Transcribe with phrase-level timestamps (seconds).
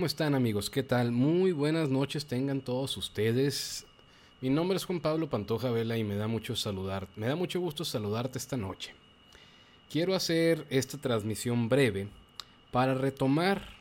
[0.00, 0.70] ¿Cómo están amigos?
[0.70, 1.12] ¿Qué tal?
[1.12, 3.84] Muy buenas noches tengan todos ustedes.
[4.40, 7.60] Mi nombre es Juan Pablo Pantoja Vela y me da mucho saludar, me da mucho
[7.60, 8.94] gusto saludarte esta noche.
[9.90, 12.08] Quiero hacer esta transmisión breve
[12.70, 13.76] para retomar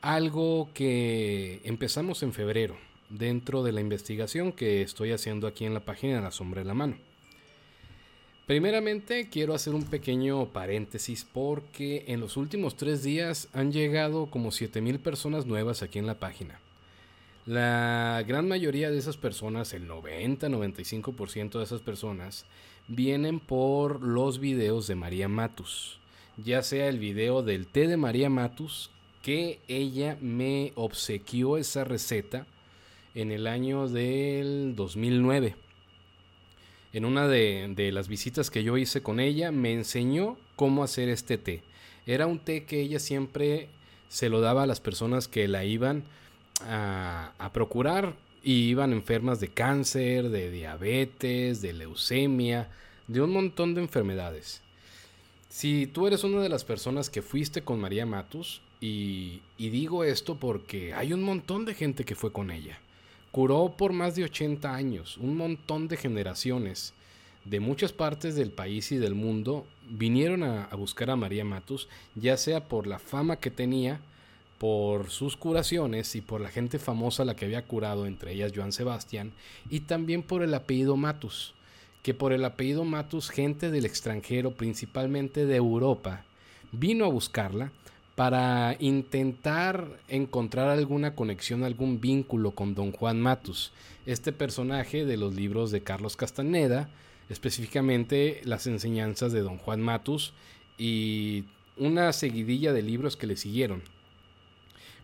[0.00, 2.78] algo que empezamos en febrero
[3.10, 6.68] dentro de la investigación que estoy haciendo aquí en la página de la sombra de
[6.68, 6.96] la mano.
[8.46, 14.50] Primeramente quiero hacer un pequeño paréntesis porque en los últimos tres días han llegado como
[14.50, 16.60] 7000 personas nuevas aquí en la página.
[17.46, 22.44] La gran mayoría de esas personas, el 90-95% de esas personas,
[22.86, 25.98] vienen por los videos de María Matus.
[26.36, 28.90] Ya sea el video del té de María Matus,
[29.22, 32.46] que ella me obsequió esa receta
[33.14, 35.63] en el año del 2009
[36.94, 41.38] en una de, las visitas que yo hice con ella, me enseñó cómo hacer este
[41.38, 41.62] té.
[42.06, 43.68] Era un té que ella siempre
[44.08, 46.04] se lo daba a las personas que la iban
[46.60, 52.70] a, procurar y iban enfermas de cáncer, de diabetes, de leucemia,
[53.08, 54.62] de un montón de enfermedades.
[55.48, 60.36] Si tú eres una de las personas que fuiste con María Matus, y, digo esto
[60.36, 62.78] porque hay un montón de gente que fue con ella.
[63.34, 66.94] Curó por más de 80 años, un montón de generaciones
[67.44, 72.36] de muchas partes del país y del mundo vinieron a, buscar a María Matus, ya
[72.36, 74.00] sea por la fama que tenía,
[74.58, 78.70] por sus curaciones y por la gente famosa la que había curado, entre ellas Joan
[78.70, 79.32] Sebastián,
[79.68, 81.54] y también por el apellido Matus,
[82.04, 86.24] que por el apellido Matus gente del extranjero, principalmente de Europa,
[86.70, 87.72] vino a buscarla
[88.14, 93.72] para intentar encontrar alguna conexión, algún vínculo con don Juan Matus,
[94.06, 96.88] este personaje de los libros de Carlos Castaneda,
[97.28, 100.32] específicamente las enseñanzas de don Juan Matus
[100.78, 101.44] y
[101.76, 103.82] una seguidilla de libros que le siguieron.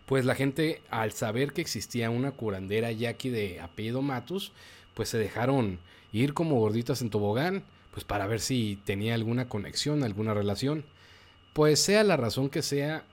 [0.05, 4.51] Pues la gente, al saber que existía una curandera yaqui de apellido Matus,
[4.93, 5.79] pues se dejaron
[6.11, 10.85] ir como gorditas en tobogán, pues para ver si tenía alguna conexión, alguna relación.
[11.53, 13.05] Pues sea la razón que sea,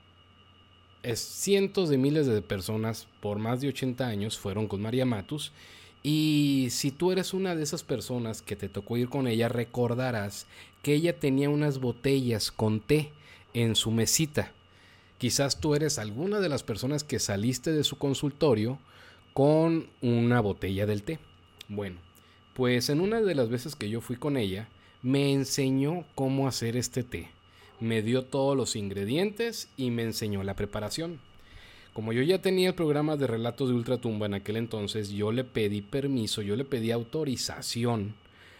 [1.03, 5.51] es cientos de miles de personas por más de 80 años fueron con María Matus
[6.03, 10.47] y si tú eres una de esas personas que te tocó ir con ella, recordarás
[10.81, 13.11] que ella tenía unas botellas con té
[13.53, 14.53] en su mesita.
[15.17, 18.79] Quizás tú eres alguna de las personas que saliste de su consultorio
[19.33, 21.19] con una botella del té.
[21.67, 21.97] Bueno,
[22.53, 24.69] pues en una de las veces que yo fui con ella,
[25.01, 27.29] me enseñó cómo hacer este té
[27.79, 31.19] me dio todos los ingredientes y me enseñó la preparación.
[31.93, 35.43] Como yo ya tenía el programa de relatos de Ultratumba en aquel entonces, yo le
[35.43, 38.15] pedí permiso, yo le pedí autorización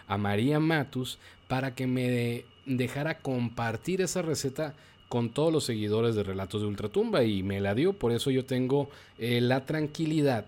[0.08, 4.76] a María Matus para que me dejara compartir esa receta
[5.08, 8.46] con todos los seguidores de Relatos de Ultratumba y me la dio, por eso yo
[8.46, 10.46] tengo eh, la tranquilidad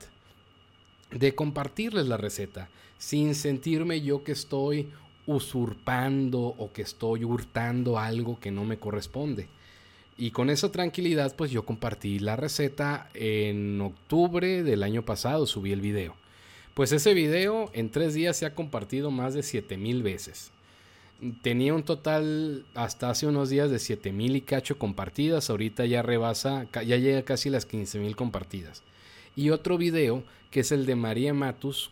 [1.11, 4.89] de compartirles la receta sin sentirme yo que estoy
[5.25, 9.47] usurpando o que estoy hurtando algo que no me corresponde.
[10.17, 15.71] Y con esa tranquilidad, pues yo compartí la receta en octubre del año pasado, subí
[15.71, 16.15] el video.
[16.73, 20.51] Pues ese video en tres días se ha compartido más de 7000 veces.
[21.41, 26.67] Tenía un total hasta hace unos días de 7000 y cacho compartidas, ahorita ya rebasa,
[26.71, 28.83] ya llega casi las 15000 compartidas.
[29.35, 31.91] Y otro video que es el de María Matus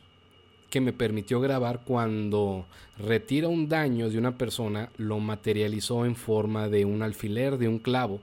[0.70, 2.66] que me permitió grabar cuando
[2.98, 7.80] retira un daño de una persona, lo materializó en forma de un alfiler, de un
[7.80, 8.22] clavo,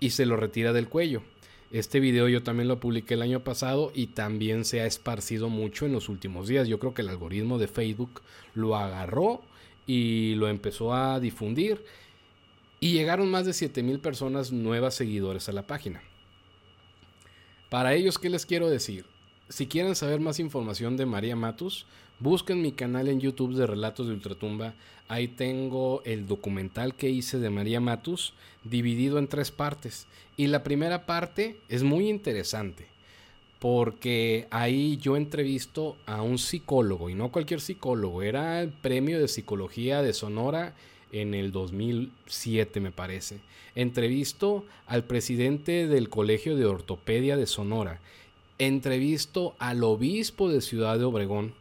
[0.00, 1.22] y se lo retira del cuello.
[1.70, 5.84] Este video yo también lo publiqué el año pasado y también se ha esparcido mucho
[5.84, 6.66] en los últimos días.
[6.66, 8.22] Yo creo que el algoritmo de Facebook
[8.54, 9.42] lo agarró
[9.86, 11.84] y lo empezó a difundir
[12.80, 16.00] y llegaron más de 7000 personas nuevas seguidores a la página.
[17.68, 19.04] Para ellos, ¿qué les quiero decir?
[19.48, 21.86] Si quieren saber más información de María Matus,
[22.20, 24.74] busquen mi canal en YouTube de Relatos de Ultratumba.
[25.08, 30.06] Ahí tengo el documental que hice de María Matus dividido en tres partes.
[30.36, 32.86] Y la primera parte es muy interesante
[33.58, 39.26] porque ahí yo entrevisto a un psicólogo y no cualquier psicólogo, era el premio de
[39.26, 40.74] psicología de Sonora
[41.10, 43.38] en el 2007 me parece.
[43.74, 48.00] Entrevisto al presidente del Colegio de Ortopedia de Sonora
[48.58, 51.54] entrevisto al obispo de Ciudad de Obregón,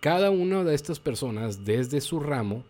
[0.00, 2.64] cada una de estas personas desde su ramo,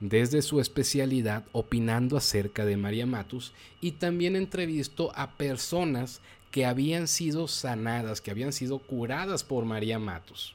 [0.00, 6.20] desde su especialidad, opinando acerca de María Matus, y también entrevisto a personas
[6.50, 10.54] que habían sido sanadas, que habían sido curadas por María Matus.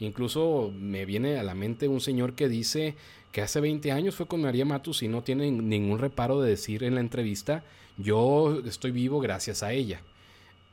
[0.00, 2.94] Incluso me viene a la mente un señor que dice
[3.32, 6.84] que hace 20 años fue con María Matus y no tiene ningún reparo de decir
[6.84, 7.64] en la entrevista,
[7.96, 10.00] yo estoy vivo gracias a ella.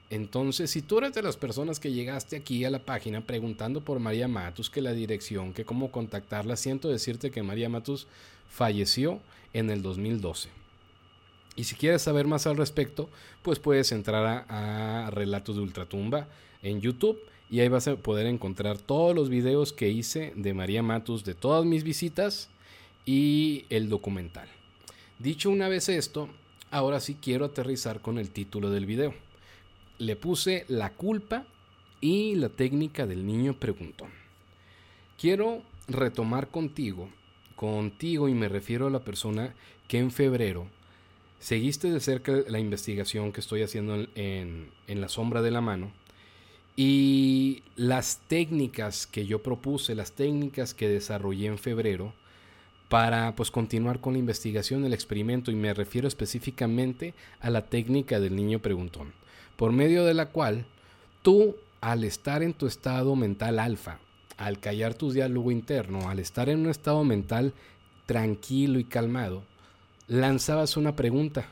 [0.09, 3.99] Entonces, si tú eres de las personas que llegaste aquí a la página preguntando por
[3.99, 8.07] María Matus, que la dirección, que cómo contactarla, siento decirte que María Matus
[8.49, 9.19] falleció
[9.53, 10.49] en el 2012.
[11.57, 13.09] Y si quieres saber más al respecto,
[13.41, 16.27] pues puedes entrar a, Relatos de Ultratumba
[16.61, 17.19] en YouTube
[17.49, 21.33] y ahí vas a poder encontrar todos los videos que hice de María Matus de
[21.33, 22.49] todas mis visitas
[23.05, 24.47] y el documental.
[25.17, 26.29] Dicho una vez esto,
[26.69, 29.26] ahora sí quiero aterrizar con el título del video.
[29.97, 31.45] Le puse la culpa
[32.01, 34.09] y la técnica del niño preguntón.
[35.17, 37.09] Quiero retomar contigo,
[37.55, 39.55] contigo y me refiero a la persona
[39.87, 40.67] que en febrero
[41.39, 45.91] seguiste de cerca la investigación que estoy haciendo en, en la sombra de la mano
[46.75, 52.13] y las técnicas que yo propuse, las técnicas que desarrollé en febrero
[52.89, 58.19] para pues continuar con la investigación del experimento y me refiero específicamente a la técnica
[58.19, 59.13] del niño preguntón,
[59.57, 60.65] por medio de la cual
[61.21, 63.99] tú al estar en tu estado mental alfa,
[64.37, 67.53] al callar tu diálogo interno, al estar en un estado mental
[68.05, 69.43] tranquilo y calmado,
[70.07, 71.49] lanzabas una pregunta,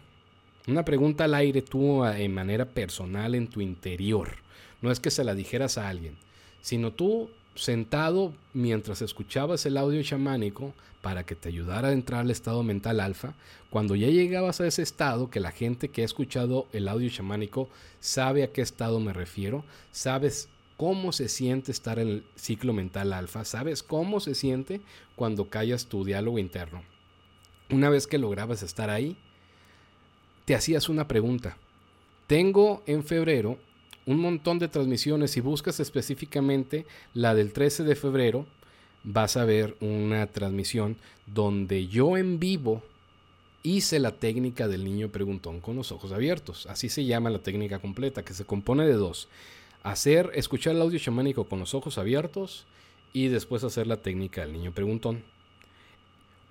[0.67, 4.37] una pregunta al aire tú en manera personal en tu interior.
[4.81, 6.17] No es que se la dijeras a alguien,
[6.61, 12.31] sino tú sentado mientras escuchabas el audio chamánico para que te ayudara a entrar al
[12.31, 13.35] estado mental alfa,
[13.69, 17.69] cuando ya llegabas a ese estado, que la gente que ha escuchado el audio chamánico
[17.99, 23.13] sabe a qué estado me refiero, sabes cómo se siente estar en el ciclo mental
[23.13, 24.81] alfa, sabes cómo se siente
[25.15, 26.83] cuando callas tu diálogo interno.
[27.69, 29.17] Una vez que lograbas estar ahí,
[30.45, 31.57] te hacías una pregunta.
[32.27, 33.57] Tengo en febrero
[34.05, 35.31] un montón de transmisiones.
[35.31, 38.45] Si buscas específicamente la del 13 de febrero,
[39.03, 42.83] vas a ver una transmisión donde yo en vivo
[43.63, 46.67] hice la técnica del niño preguntón con los ojos abiertos.
[46.67, 49.27] Así se llama la técnica completa, que se compone de dos.
[49.83, 52.65] Hacer, escuchar el audio chamánico con los ojos abiertos
[53.13, 55.23] y después hacer la técnica del niño preguntón.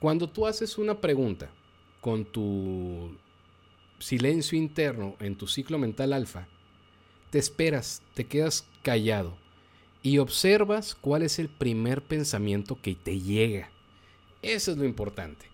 [0.00, 1.50] Cuando tú haces una pregunta
[2.00, 3.16] con tu
[3.98, 6.48] silencio interno en tu ciclo mental alfa,
[7.34, 9.36] te esperas, te quedas callado
[10.04, 13.72] y observas cuál es el primer pensamiento que te llega.
[14.40, 15.46] Eso es lo importante.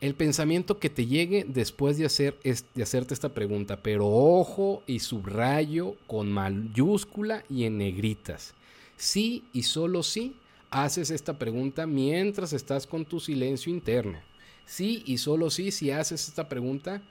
[0.00, 5.00] El pensamiento que te llegue después de, hacer, de hacerte esta pregunta, pero ojo y
[5.00, 8.54] subrayo con mayúscula y en negritas.
[8.96, 10.36] Sí y solo sí
[10.70, 14.22] haces esta pregunta mientras estás con tu silencio interno.
[14.64, 17.02] Sí y solo sí si haces esta pregunta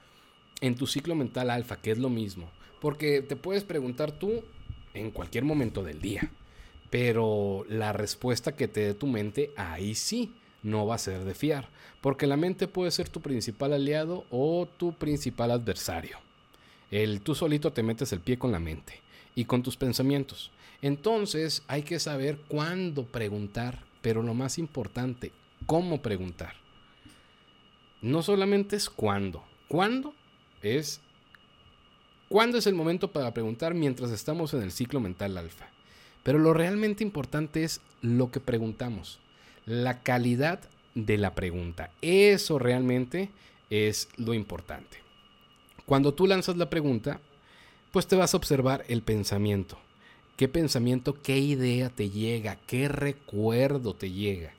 [0.62, 2.50] en tu ciclo mental alfa, que es lo mismo.
[2.81, 4.44] Porque te puedes preguntar tú
[4.94, 6.31] en cualquier momento del día.
[6.89, 10.33] Pero la respuesta que te dé tu mente, ahí sí,
[10.63, 11.69] no va a ser de fiar.
[12.01, 16.18] Porque la mente puede ser tu principal aliado o tu principal adversario.
[16.91, 19.01] El, tú solito te metes el pie con la mente
[19.35, 20.51] y con tus pensamientos.
[20.81, 25.31] Entonces hay que saber cuándo preguntar, pero lo más importante,
[25.65, 26.53] cómo preguntar.
[28.01, 29.44] No solamente es cuándo.
[29.68, 30.13] ¿Cuándo?
[30.62, 31.01] Es
[32.29, 35.69] ¿Cuándo es el momento para preguntar mientras estamos en el ciclo mental alfa?
[36.24, 39.19] Pero lo realmente importante es lo que preguntamos,
[39.65, 40.59] la calidad
[40.94, 41.89] de la pregunta.
[42.01, 43.29] Eso realmente
[43.69, 44.97] es lo importante.
[45.85, 47.21] Cuando tú lanzas la pregunta,
[47.94, 49.77] pues te vas a observar el pensamiento.
[50.35, 52.57] ¿Qué pensamiento, qué idea te llega?
[52.68, 54.54] ¿Qué recuerdo te llega?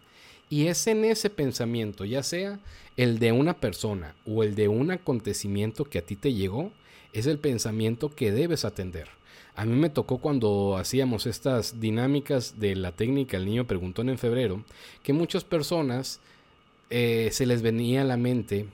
[0.48, 2.60] Y es en ese pensamiento, ya sea
[2.96, 6.72] el de una persona o el de un acontecimiento que a ti te llegó,
[7.12, 9.08] es el pensamiento que debes atender.
[9.54, 14.16] A mí me tocó cuando hacíamos estas dinámicas de la técnica El niño preguntón en
[14.16, 14.62] febrero,
[15.02, 16.20] que muchas personas
[16.90, 18.66] eh, se les venía a la mente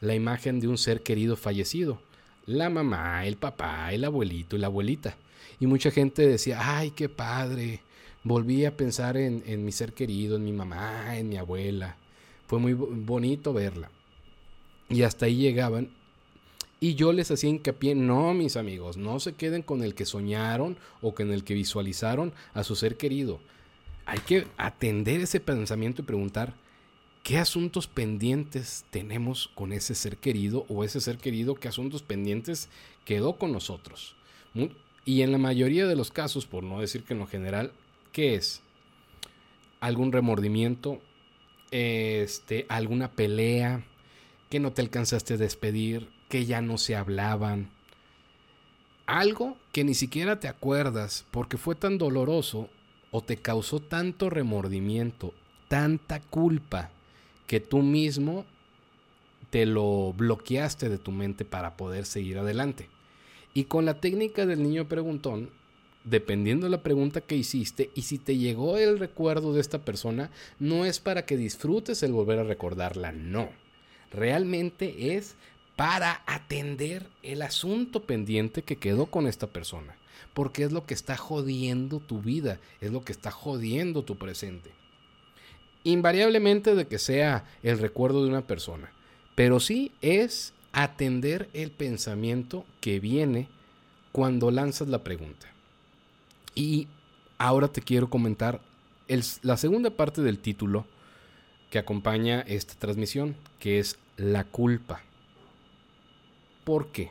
[0.00, 2.00] la imagen de un ser querido fallecido.
[2.44, 5.16] La mamá, el papá, el abuelito y la abuelita.
[5.60, 7.80] Y mucha gente decía, ay, qué padre.
[8.24, 11.96] Volví a pensar en, en mi ser querido, en mi mamá, en mi abuela.
[12.48, 13.90] Fue muy bonito verla.
[14.88, 15.90] Y hasta ahí llegaban
[16.82, 20.76] y yo les hacía hincapié, no, mis amigos, no se queden con el que soñaron
[21.00, 23.38] o con el que visualizaron a su ser querido.
[24.04, 26.54] Hay que atender ese pensamiento y preguntar,
[27.22, 32.68] ¿qué asuntos pendientes tenemos con ese ser querido o ese ser querido qué asuntos pendientes
[33.04, 34.16] quedó con nosotros?
[35.04, 37.70] Y en la mayoría de los casos, por no decir que en lo general,
[38.10, 38.60] ¿qué es?
[39.78, 41.00] Algún remordimiento,
[41.70, 43.84] este, alguna pelea
[44.50, 47.68] que no te alcanzaste a despedir, que ya no se hablaban.
[49.04, 52.70] Algo que ni siquiera te acuerdas porque fue tan doloroso
[53.10, 55.34] o te causó tanto remordimiento,
[55.68, 56.90] tanta culpa,
[57.46, 58.46] que tú mismo
[59.50, 62.88] te lo bloqueaste de tu mente para poder seguir adelante.
[63.52, 65.50] Y con la técnica del niño preguntón,
[66.04, 70.30] dependiendo de la pregunta que hiciste y si te llegó el recuerdo de esta persona,
[70.58, 73.50] no es para que disfrutes el volver a recordarla, no.
[74.10, 75.36] Realmente es
[75.76, 79.96] para atender el asunto pendiente que quedó con esta persona.
[80.34, 84.70] Porque es lo que está jodiendo tu vida, es lo que está jodiendo tu presente.
[85.84, 88.92] Invariablemente de que sea el recuerdo de una persona,
[89.34, 93.48] pero sí es atender el pensamiento que viene
[94.12, 95.48] cuando lanzas la pregunta.
[96.54, 96.86] Y
[97.38, 98.60] ahora te quiero comentar
[99.42, 100.86] la segunda parte del título
[101.70, 105.02] que acompaña esta transmisión, que es la culpa.
[106.64, 107.10] ¿Por qué?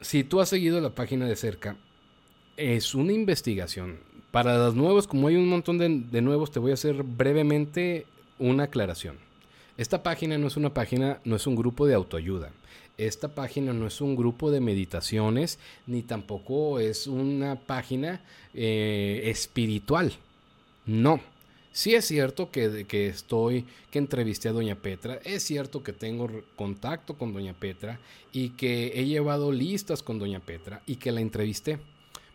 [0.00, 1.76] Si tú has seguido la página de cerca,
[2.56, 3.98] es una investigación.
[4.30, 8.06] Para los nuevos, como hay un montón de, nuevos, te voy a hacer brevemente
[8.38, 9.16] una aclaración.
[9.76, 12.50] Esta página no es una página, no es un grupo de autoayuda.
[12.96, 18.22] Esta página no es un grupo de meditaciones, ni tampoco es una página
[18.54, 20.12] eh, espiritual.
[20.86, 21.20] No.
[21.72, 26.28] Sí es cierto que, que, estoy, que entrevisté a Doña Petra, es cierto que tengo
[26.56, 28.00] contacto con Doña Petra
[28.32, 31.78] y que he llevado listas con Doña Petra y que la entrevisté.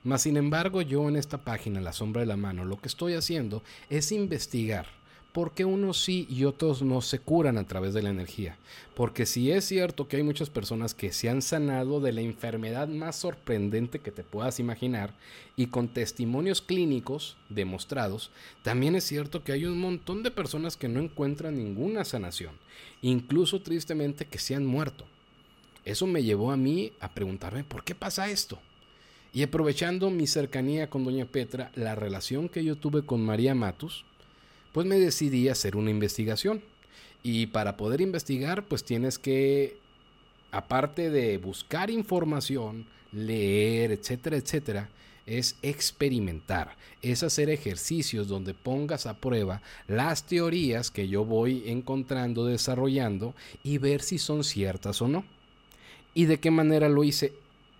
[0.03, 3.13] Mas sin embargo yo en esta página, La Sombra de la Mano, lo que estoy
[3.13, 4.87] haciendo es investigar
[5.35, 8.55] porque unos sí y otros no se curan a través de la energía.
[8.95, 12.87] Porque si es cierto que hay muchas personas que se han sanado de la enfermedad
[12.87, 15.13] más sorprendente que te puedas imaginar
[15.57, 18.31] y con testimonios clínicos demostrados,
[18.63, 22.53] también es cierto que hay un montón de personas que no encuentran ninguna sanación,
[23.01, 25.03] incluso tristemente que se han muerto.
[25.83, 28.57] Eso me llevó a mí a preguntarme por qué pasa esto.
[29.33, 34.05] Y aprovechando mi cercanía con Doña Petra, la relación que yo tuve con María Matus,
[34.75, 36.61] pues me decidí a hacer una investigación.
[37.23, 39.77] Y para poder investigar, pues tienes que,
[40.51, 44.89] aparte de buscar información, leer, etcétera, etcétera,
[45.25, 52.45] es experimentar, es hacer ejercicios donde pongas a prueba las teorías que yo voy encontrando,
[52.45, 55.23] desarrollando y ver si son ciertas o no.
[56.13, 57.31] ¿Y de qué manera lo hice?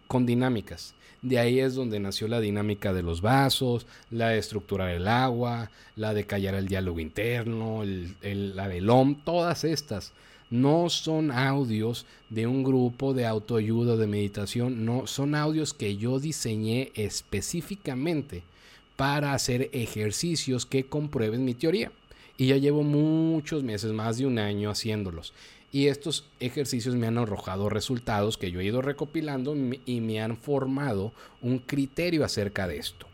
[0.08, 0.95] Con dinámicas.
[1.26, 5.72] De ahí es donde nació la dinámica de los vasos, la de estructurar el agua,
[5.96, 10.14] la de callar el diálogo interno, la del OM, todas estas.
[10.52, 16.20] No son audios de un grupo de autoayuda de meditación, no, son audios que yo
[16.20, 18.44] diseñé específicamente
[18.96, 21.92] para hacer ejercicios que comprueben mi teoría.
[22.38, 25.34] Y ya llevo muchos meses, más de un año haciéndolos.
[25.76, 30.38] Y estos ejercicios me han arrojado resultados que yo he ido recopilando y me han
[30.38, 33.08] formado un criterio acerca de esto.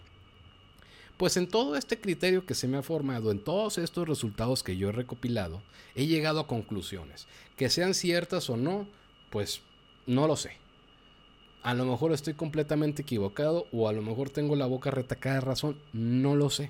[1.18, 4.78] Pues en todo este criterio que se me ha formado, en todos estos resultados que
[4.78, 5.64] yo he recopilado,
[5.96, 7.26] he llegado a conclusiones.
[7.58, 8.88] Que sean ciertas o no,
[9.32, 9.62] pues
[10.06, 10.52] no lo sé.
[11.64, 15.42] A lo mejor estoy completamente equivocado o a lo mejor tengo la boca retacada de
[15.42, 16.70] razón, no lo sé.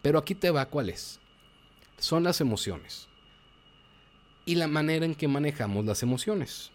[0.00, 1.20] Pero aquí te va cuál es.
[1.98, 3.08] Son las emociones
[4.48, 6.70] y la manera en que manejamos las emociones.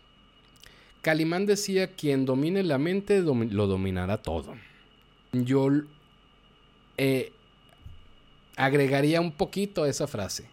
[1.02, 4.54] Calimán decía, quien domine la mente lo dominará todo.
[5.32, 5.70] Yo
[6.98, 7.32] eh,
[8.58, 10.46] agregaría un poquito a esa frase.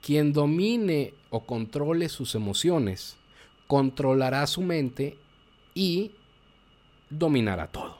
[0.00, 3.18] Quien domine o controle sus emociones,
[3.66, 5.18] controlará su mente
[5.74, 6.12] y
[7.10, 7.98] dominará todo,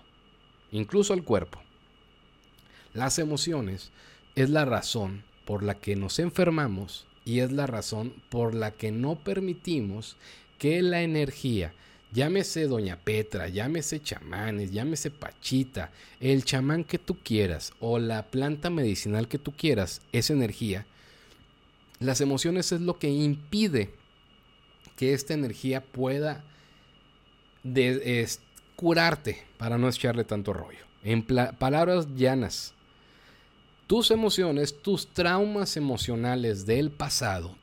[0.71, 1.61] incluso el cuerpo.
[2.95, 3.93] Las emociones
[4.35, 8.91] es la razón por la que nos enfermamos y es la razón por la que
[8.91, 10.17] no permitimos
[10.59, 11.73] que la energía,
[12.12, 18.71] llámese Doña Petra, llámese chamanes, llámese Pachita, el chamán que tú quieras o la planta
[18.71, 20.87] medicinal que tú quieras, esa energía,
[22.00, 23.91] las emociones es lo que impide
[24.97, 26.45] que esta energía pueda
[28.76, 30.85] curarte para no echarle tanto rollo.
[31.05, 32.75] En palabras llanas,
[33.93, 37.55] tus emociones, tus traumas emocionales del pasado,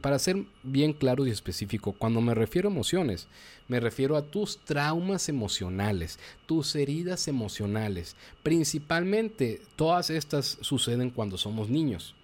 [0.00, 3.26] para ser bien claro y específico, cuando me refiero a emociones,
[3.66, 8.14] me refiero a tus traumas emocionales, tus heridas emocionales.
[8.44, 12.14] Principalmente todas estas suceden cuando somos niños,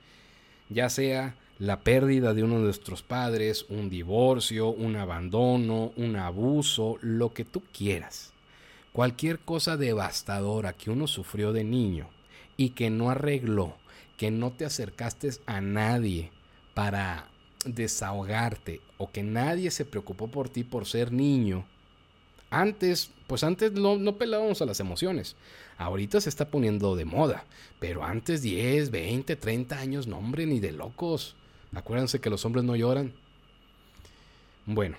[0.69, 6.97] ya sea la pérdida de uno de nuestros padres, un divorcio, un abandono, un abuso,
[7.01, 8.33] lo que tú quieras.
[8.93, 12.09] Cualquier cosa devastadora que uno sufrió de niño
[12.63, 13.77] y que no arregló,
[14.17, 16.31] que no te acercaste a nadie
[16.75, 17.29] para
[17.65, 21.67] desahogarte o que nadie se preocupó por ti por ser niño,
[22.51, 25.35] antes, pues antes no, no pelábamos a las emociones.
[25.77, 27.47] Ahorita se está poniendo de moda,
[27.81, 31.35] pero antes 10, 20, 30 años, no hombre, ni de locos.
[31.75, 33.13] Acuérdense que los hombres no lloran.
[34.67, 34.97] Bueno,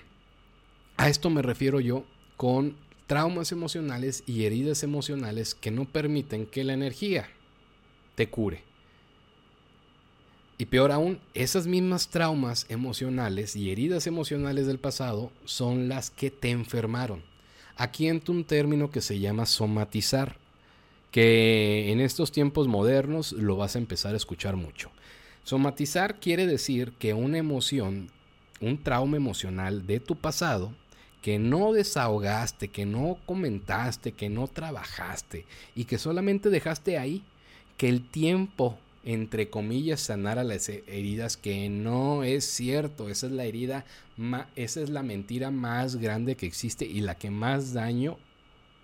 [0.98, 2.04] A esto me refiero yo
[2.36, 7.28] con traumas emocionales y heridas emocionales que no permiten que la energía
[8.14, 8.62] te cure.
[10.56, 16.30] Y peor aún, esas mismas traumas emocionales y heridas emocionales del pasado son las que
[16.30, 17.22] te enfermaron.
[17.76, 20.36] Aquí entra un término que se llama somatizar,
[21.10, 24.90] que en estos tiempos modernos lo vas a empezar a escuchar mucho.
[25.42, 28.10] Somatizar quiere decir que una emoción,
[28.60, 30.72] un trauma emocional de tu pasado,
[31.20, 37.24] que no desahogaste, que no comentaste, que no trabajaste y que solamente dejaste ahí,
[37.76, 43.08] que el tiempo entre comillas, sanar a las heridas, que no es cierto.
[43.08, 43.84] Esa es la herida,
[44.56, 48.16] esa es la mentira más grande que existe y la que más daño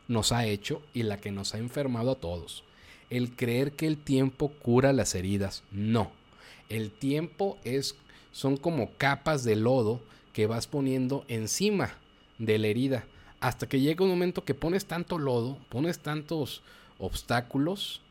[0.09, 2.65] nos ha hecho y la que nos ha enfermado a todos.
[3.09, 6.13] El creer que el tiempo cura las heridas, no.
[6.69, 7.97] El tiempo es,
[8.31, 10.01] son como capas de lodo
[10.35, 11.95] que vas poniendo encima
[12.39, 13.05] de la herida
[13.41, 16.63] hasta que llega un momento que pones tanto lodo, pones tantos
[16.99, 18.03] obstáculos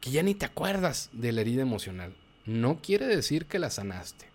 [0.00, 2.14] que ya ni te acuerdas de la herida emocional.
[2.44, 4.26] No quiere decir que la sanaste.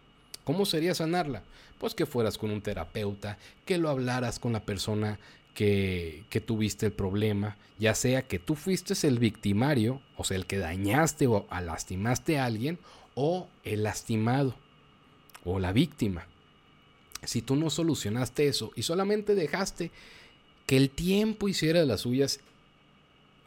[0.43, 1.43] ¿Cómo sería sanarla?
[1.79, 5.19] Pues que fueras con un terapeuta, que lo hablaras con la persona
[5.53, 10.45] que, que, tuviste el problema, ya sea que tú fuiste el victimario, o sea, el
[10.45, 12.79] que dañaste o lastimaste a alguien,
[13.15, 14.55] o el lastimado,
[15.43, 16.27] o la víctima.
[17.23, 19.91] Si tú no solucionaste eso y solamente dejaste
[20.65, 22.39] que el tiempo hiciera las suyas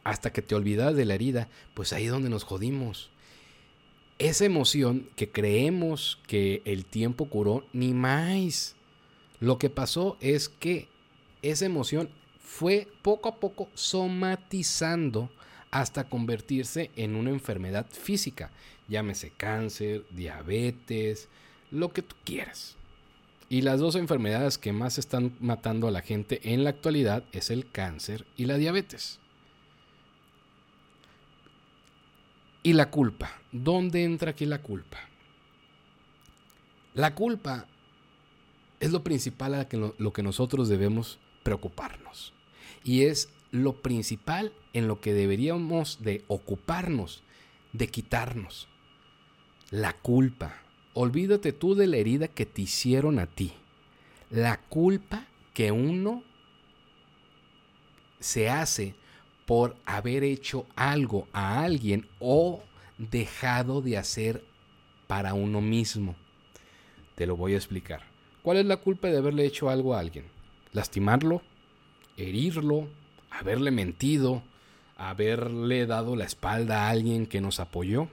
[0.05, 3.09] hasta que te olvidas de la herida, pues ahí es donde nos jodimos.
[4.19, 8.75] Esa emoción que creemos que el tiempo curó, ni más.
[9.41, 10.87] Lo que pasó es que
[11.41, 12.09] esa emoción
[12.39, 15.29] fue poco a poco somatizando
[15.71, 18.51] hasta convertirse en una enfermedad física.
[18.87, 21.27] Llámese cáncer, diabetes,
[21.71, 22.77] lo que tú quieras.
[23.49, 27.49] Y las dos enfermedades que más están matando a la gente en la actualidad es
[27.49, 29.19] el cáncer y la diabetes.
[32.65, 33.29] Y la culpa.
[33.51, 34.97] ¿Dónde entra aquí la culpa?
[36.95, 37.67] La culpa
[38.79, 39.67] es lo principal a
[39.99, 42.33] lo que nosotros debemos preocuparnos.
[42.83, 47.21] Y es lo principal en lo que deberíamos de ocuparnos,
[47.71, 48.67] de quitarnos.
[49.69, 50.55] La culpa.
[50.95, 53.53] Olvídate tú de la herida que te hicieron a ti.
[54.31, 56.23] La culpa que uno
[58.19, 58.95] se hace
[59.45, 62.63] por haber hecho algo a alguien o
[62.97, 64.43] dejado de hacer
[65.07, 66.15] para uno mismo.
[67.15, 68.01] Te lo voy a explicar.
[68.41, 70.25] ¿Cuál es la culpa de haberle hecho algo a alguien?
[70.71, 71.41] ¿Lastimarlo?
[72.17, 72.87] ¿Herirlo?
[73.29, 74.43] ¿Haberle mentido?
[74.97, 78.07] ¿Haberle dado la espalda a alguien que nos apoyó?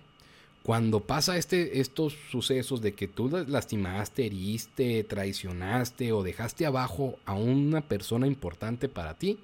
[0.62, 7.34] Cuando pasa este, estos sucesos de que tú lastimaste, heriste, traicionaste o dejaste abajo a
[7.34, 9.38] una persona importante para ti,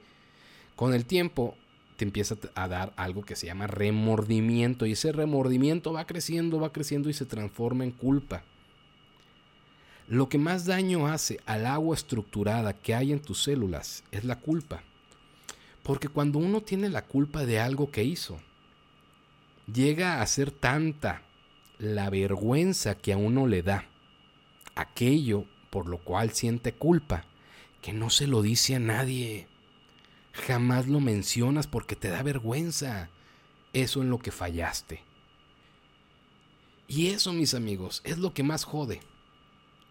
[0.76, 1.56] con el tiempo
[1.98, 6.72] te empieza a dar algo que se llama remordimiento y ese remordimiento va creciendo, va
[6.72, 8.44] creciendo y se transforma en culpa.
[10.06, 14.38] Lo que más daño hace al agua estructurada que hay en tus células es la
[14.38, 14.84] culpa.
[15.82, 18.38] Porque cuando uno tiene la culpa de algo que hizo,
[19.66, 21.22] llega a ser tanta
[21.80, 23.86] la vergüenza que a uno le da
[24.76, 27.24] aquello por lo cual siente culpa,
[27.82, 29.48] que no se lo dice a nadie
[30.38, 33.10] jamás lo mencionas porque te da vergüenza.
[33.72, 35.02] Eso en lo que fallaste.
[36.86, 39.00] Y eso, mis amigos, es lo que más jode.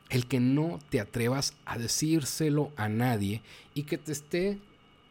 [0.10, 3.42] El que no te atrevas a decírselo a nadie
[3.76, 4.60] y que te esté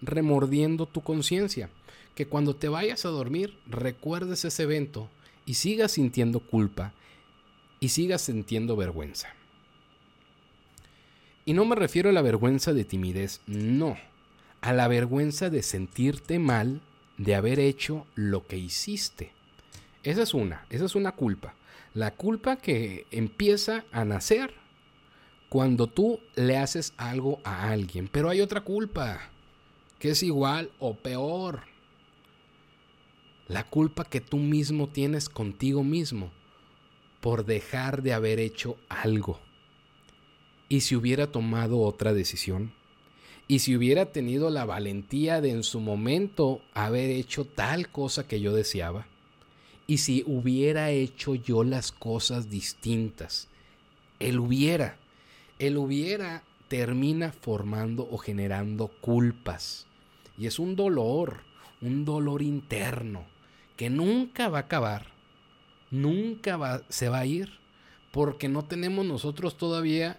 [0.03, 1.71] remordiendo tu conciencia.
[2.15, 5.09] Que cuando te vayas a dormir recuerdes ese evento
[5.45, 6.93] y sigas sintiendo culpa
[7.79, 9.29] y sigas sintiendo vergüenza.
[11.45, 13.97] Y no me refiero a la vergüenza de timidez, no
[14.61, 16.81] a la vergüenza de sentirte mal
[17.19, 19.33] de haber hecho lo que hiciste.
[20.03, 21.55] Esa es una, esa es una culpa.
[21.95, 24.55] La culpa que empieza a nacer
[25.49, 28.09] cuando tú le haces algo a alguien.
[28.09, 29.31] Pero hay otra culpa
[29.99, 31.63] que es igual o peor.
[33.49, 36.31] La culpa que tú mismo tienes contigo mismo
[37.21, 39.41] por dejar de haber hecho algo.
[40.69, 42.73] ¿Y si hubiera tomado otra decisión?
[43.49, 48.41] Y si hubiera tenido la valentía de en su momento haber hecho tal cosa que
[48.41, 49.07] yo deseaba,
[49.87, 53.49] y si hubiera hecho yo las cosas distintas,
[54.19, 54.97] él hubiera,
[55.61, 59.87] él hubiera termina formando o generando culpas.
[60.37, 61.43] Y es un dolor,
[61.81, 63.25] un dolor interno,
[63.77, 65.07] que nunca va a acabar,
[65.91, 67.61] nunca va, se va a ir,
[68.11, 70.19] porque no tenemos nosotros todavía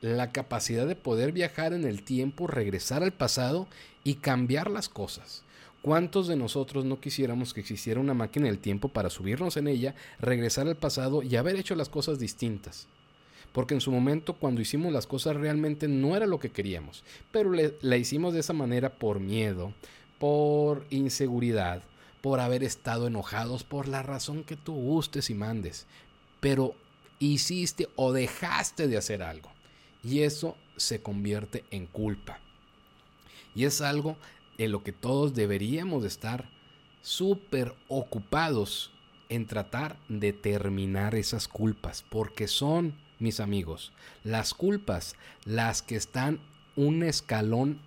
[0.00, 3.66] la capacidad de poder viajar en el tiempo, regresar al pasado
[4.04, 5.42] y cambiar las cosas.
[5.82, 9.94] ¿Cuántos de nosotros no quisiéramos que existiera una máquina del tiempo para subirnos en ella,
[10.18, 12.88] regresar al pasado y haber hecho las cosas distintas?
[13.52, 17.52] Porque en su momento cuando hicimos las cosas realmente no era lo que queríamos, pero
[17.52, 19.72] la hicimos de esa manera por miedo,
[20.18, 21.82] por inseguridad,
[22.20, 25.86] por haber estado enojados, por la razón que tú gustes y mandes.
[26.40, 26.74] Pero
[27.18, 29.55] hiciste o dejaste de hacer algo.
[30.06, 32.38] Y eso se convierte en culpa.
[33.56, 34.16] Y es algo
[34.56, 36.48] en lo que todos deberíamos estar
[37.02, 38.92] súper ocupados
[39.28, 42.04] en tratar de terminar esas culpas.
[42.08, 43.92] Porque son, mis amigos,
[44.22, 46.38] las culpas las que están
[46.76, 47.80] un escalón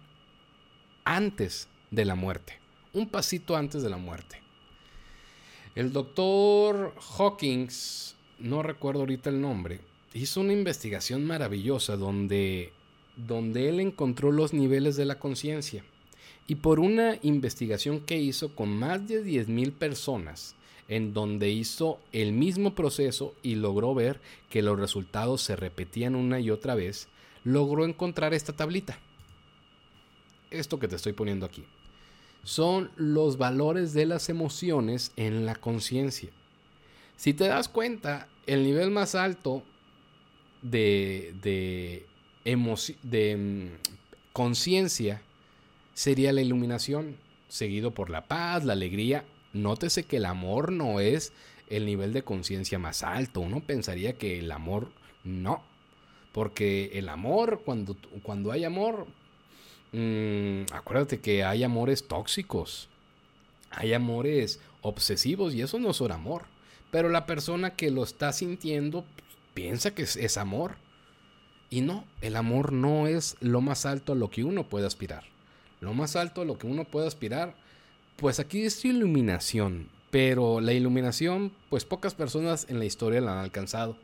[1.06, 2.60] antes de la muerte.
[2.92, 4.42] Un pasito antes de la muerte.
[5.76, 9.80] El doctor Hawkins, no recuerdo ahorita el nombre,
[10.14, 12.72] hizo una investigación maravillosa donde,
[13.16, 15.84] donde él encontró los niveles de la conciencia.
[16.48, 20.56] Y por una investigación que hizo con más de 10.000 personas,
[20.88, 24.20] en donde hizo el mismo proceso y logró ver
[24.50, 27.08] que los resultados se repetían una y otra vez,
[27.44, 28.98] logró encontrar esta tablita.
[30.50, 31.64] Esto que te estoy poniendo aquí.
[32.44, 36.32] Son los valores de las emociones en la conciencia.
[37.16, 39.62] Si te das cuenta, el nivel más alto
[40.62, 42.06] de, de,
[43.04, 43.68] de mm,
[44.34, 45.22] conciencia
[45.94, 47.18] sería la iluminación,
[47.50, 49.26] seguido por la paz, la alegría.
[49.54, 51.34] Nótese que el amor no es
[51.70, 53.42] el nivel de conciencia más alto.
[53.42, 54.92] Uno pensaría que el amor
[55.24, 55.64] no.
[56.32, 59.08] Porque el amor, cuando, cuando hay amor,
[59.92, 62.88] mmm, acuérdate que hay amores tóxicos.
[63.72, 66.46] Hay amores obsesivos y eso no es amor.
[66.92, 69.06] Pero la persona que lo está sintiendo
[69.54, 70.76] piensa que es, amor.
[71.70, 75.24] Y no, el amor no es lo más alto a lo que uno puede aspirar.
[75.82, 77.56] Lo más alto a lo que uno puede aspirar,
[78.16, 79.90] pues aquí es iluminación.
[80.12, 83.98] Pero la iluminación, pues pocas personas en la historia la han alcanzado.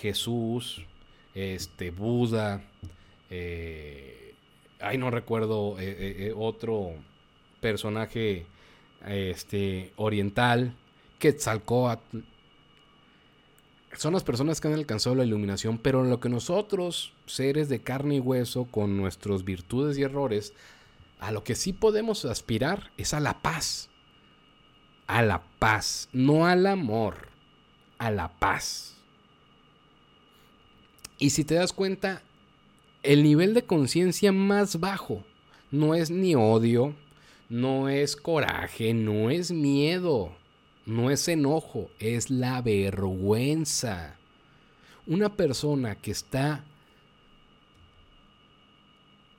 [0.00, 0.82] Jesús,
[1.34, 2.62] este, Buda,
[3.30, 4.34] eh,
[4.80, 6.92] ay, no recuerdo eh, eh, otro
[7.60, 8.46] personaje
[9.06, 10.74] este, oriental,
[11.18, 12.18] Quetzalcoatl
[13.96, 17.82] son las personas que han alcanzado la iluminación, pero en lo que nosotros, seres de
[17.82, 20.52] carne y hueso, con nuestras virtudes y errores,
[21.18, 23.88] a lo que sí podemos aspirar es a la paz.
[25.06, 27.28] A la paz, no al amor,
[27.98, 28.96] a la paz.
[31.18, 32.22] Y si te das cuenta,
[33.02, 35.24] el nivel de conciencia más bajo
[35.70, 36.94] no es ni odio,
[37.48, 40.36] no es coraje, no es miedo
[40.86, 44.16] no es enojo, es la vergüenza.
[45.06, 46.64] Una persona que está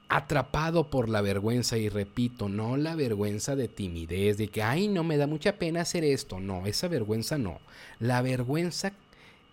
[0.10, 5.04] atrapado por la vergüenza, y repito, no la vergüenza de timidez, de que, ay, no
[5.04, 7.60] me da mucha pena hacer esto, no, esa vergüenza no.
[8.00, 8.94] La vergüenza,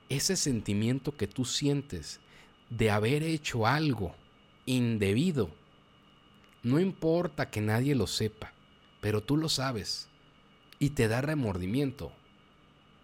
[0.08, 2.20] ese sentimiento que tú sientes
[2.70, 4.14] de haber hecho algo
[4.66, 5.50] indebido,
[6.62, 8.52] no importa que nadie lo sepa,
[9.00, 10.08] pero tú lo sabes
[10.78, 12.12] y te da remordimiento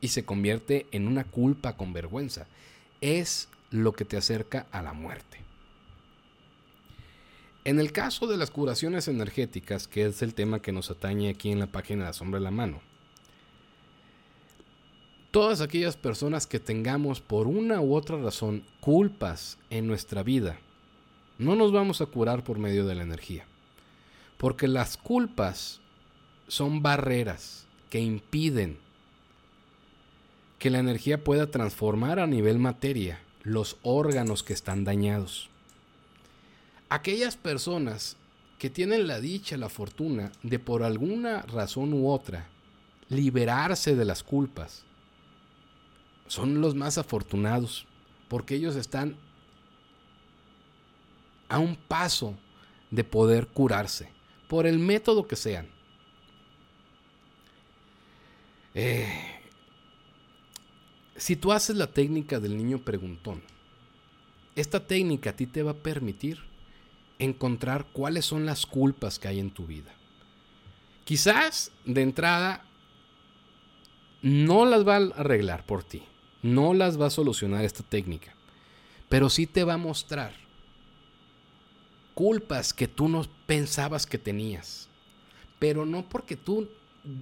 [0.01, 2.47] y se convierte en una culpa con vergüenza.
[3.01, 5.39] Es lo que te acerca a la muerte.
[7.65, 11.53] En el caso de las curaciones energéticas, que es el tema que nos atañe aquí
[11.53, 12.81] en la página de la sombra de la mano,
[15.31, 20.59] todas aquellas personas que tengamos por una u otra razón culpas en nuestra vida,
[21.39, 23.45] no nos vamos a curar por medio de la energía.
[24.37, 25.80] Porque las culpas
[26.51, 28.77] son barreras que impiden
[30.59, 35.49] que la energía pueda transformar a nivel materia los órganos que están dañados.
[36.89, 38.17] Aquellas personas
[38.59, 42.49] que tienen la dicha, la fortuna de por alguna razón u otra
[43.09, 44.83] liberarse de las culpas,
[46.27, 47.87] son los más afortunados,
[48.27, 49.15] porque ellos están
[51.49, 52.35] a un paso
[52.91, 54.11] de poder curarse,
[54.49, 55.80] por el método que sean.
[58.75, 59.09] Eh,
[61.17, 63.43] si tú haces la técnica del niño preguntón,
[64.57, 66.39] esta técnica a ti te va a permitir
[67.19, 69.93] encontrar cuáles son las culpas que hay en tu vida.
[71.05, 72.65] Quizás de entrada
[74.23, 76.03] no las va a arreglar por ti,
[76.43, 78.35] no las va a solucionar esta técnica,
[79.09, 80.33] pero sí te va a mostrar
[82.15, 84.89] culpas que tú no pensabas que tenías,
[85.59, 86.69] pero no porque tú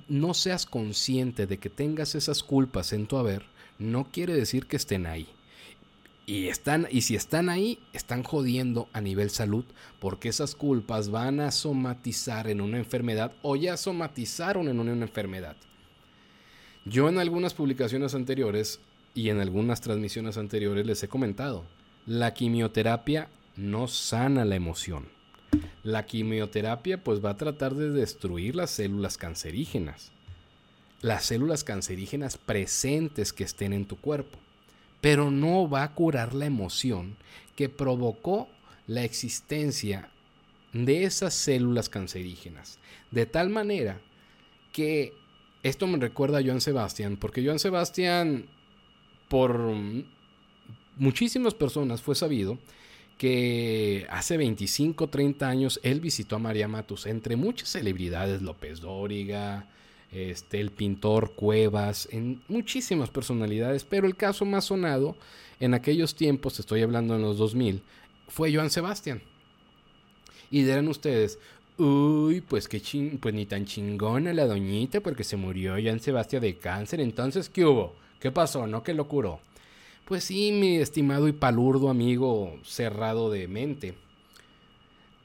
[0.08, 3.44] no seas consciente de que tengas esas culpas en tu haber,
[3.78, 5.28] no quiere decir que estén ahí.
[6.26, 9.64] Y, están, y si están ahí, están jodiendo a nivel salud,
[9.98, 15.56] porque esas culpas van a somatizar en una enfermedad o ya somatizaron en una enfermedad.
[16.84, 18.80] Yo en algunas publicaciones anteriores
[19.14, 21.64] y en algunas transmisiones anteriores les he comentado,
[22.06, 25.17] la quimioterapia no sana la emoción.
[25.82, 30.12] La quimioterapia pues va a tratar de destruir las células cancerígenas.
[31.00, 34.38] Las células cancerígenas presentes que estén en tu cuerpo
[35.00, 37.16] pero no va a curar la emoción
[37.56, 38.48] que provocó
[38.86, 40.10] la existencia
[40.72, 42.78] de esas células cancerígenas.
[43.10, 44.00] De tal manera
[44.72, 45.12] que
[45.62, 48.46] esto me recuerda a Joan Sebastián, porque Joan Sebastián,
[49.28, 49.60] por
[50.96, 52.58] muchísimas personas fue sabido
[53.18, 59.68] que hace 25, 30 años él visitó a María Matus, entre muchas celebridades, López Dóriga,
[60.12, 65.16] este, el pintor Cuevas, en muchísimas personalidades, pero el caso más sonado
[65.60, 67.82] en aquellos tiempos, estoy hablando en los 2000,
[68.28, 69.20] fue Joan Sebastián.
[70.50, 71.40] Y dirán ustedes,
[71.76, 76.42] uy, pues qué ching, pues ni tan chingona la doñita porque se murió Joan Sebastián
[76.42, 77.96] de cáncer, entonces ¿qué hubo?
[78.20, 78.66] ¿Qué pasó?
[78.66, 79.40] ¿No que lo curó?
[80.08, 83.94] Pues sí, mi estimado y palurdo amigo cerrado de mente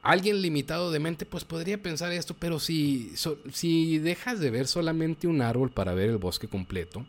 [0.03, 3.13] alguien limitado de mente pues podría pensar esto, pero si,
[3.51, 7.05] si dejas de ver solamente un árbol para ver el bosque completo,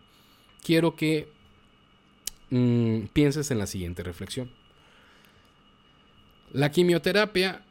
[0.62, 1.28] quiero que
[2.50, 4.48] mm, pienses en la siguiente reflexión.
[6.52, 7.64] La quimioterapia,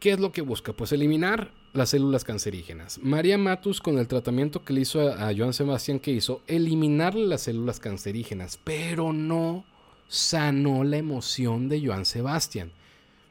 [0.00, 0.72] ¿qué es lo que busca?
[0.72, 2.98] Pues eliminar las células cancerígenas.
[3.02, 7.42] María Matus con el tratamiento que le hizo a, Joan Sebastián que hizo, eliminar las
[7.42, 9.64] células cancerígenas, pero no
[10.08, 12.72] sanó la emoción de Joan Sebastián.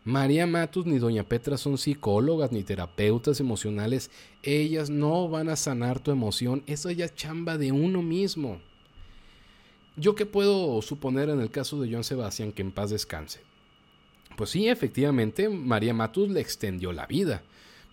[0.03, 4.09] María Matus ni Doña Petra son psicólogas ni terapeutas emocionales.
[4.41, 6.63] Ellas no van a sanar tu emoción.
[6.65, 8.59] Eso ya es chamba de uno mismo.
[9.95, 13.41] ¿Yo qué puedo suponer en el caso de Joan Sebastián que en paz descanse?
[14.35, 17.43] Pues sí, efectivamente, María Matus le extendió la vida.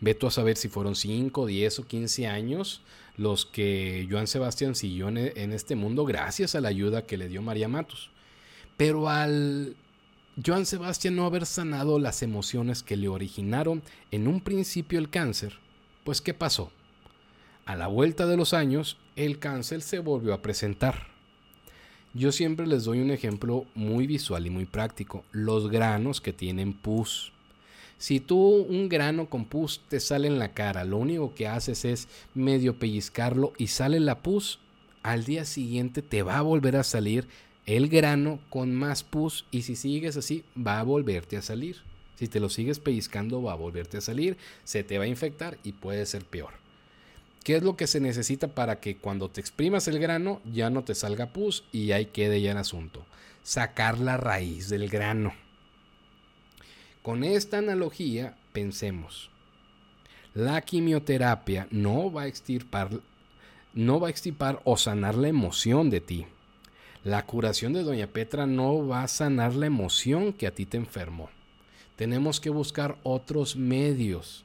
[0.00, 2.82] Veto a saber si fueron 5, 10 o 15 años
[3.16, 7.42] los que Joan Sebastián siguió en este mundo gracias a la ayuda que le dio
[7.42, 8.10] María Matus.
[8.76, 9.76] Pero al
[10.44, 13.82] Joan Sebastián no haber sanado las emociones que le originaron
[14.12, 15.58] en un principio el cáncer,
[16.04, 16.70] pues ¿qué pasó?
[17.66, 21.08] A la vuelta de los años, el cáncer se volvió a presentar.
[22.14, 26.72] Yo siempre les doy un ejemplo muy visual y muy práctico, los granos que tienen
[26.72, 27.32] pus.
[27.98, 31.84] Si tú un grano con pus te sale en la cara, lo único que haces
[31.84, 34.60] es medio pellizcarlo y sale la pus,
[35.02, 37.26] al día siguiente te va a volver a salir
[37.66, 41.76] el grano con más pus y si sigues así va a volverte a salir.
[42.14, 45.58] Si te lo sigues pellizcando va a volverte a salir, se te va a infectar
[45.64, 46.54] y puede ser peor.
[47.42, 50.84] ¿Qué es lo que se necesita para que cuando te exprimas el grano ya no
[50.84, 53.04] te salga pus y ahí quede ya el asunto?
[53.42, 55.32] Sacar la raíz del grano.
[57.08, 59.30] Con esta analogía pensemos.
[60.34, 63.00] La quimioterapia no va a extirpar
[63.72, 66.26] no va a extirpar o sanar la emoción de ti
[67.04, 70.76] la curación de Doña Petra no va a sanar la emoción que a ti te
[70.76, 71.30] enfermó.
[71.96, 74.44] Tenemos que buscar otros medios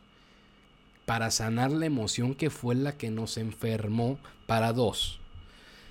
[1.06, 5.19] para sanar la emoción que fue la que nos enfermó para dos.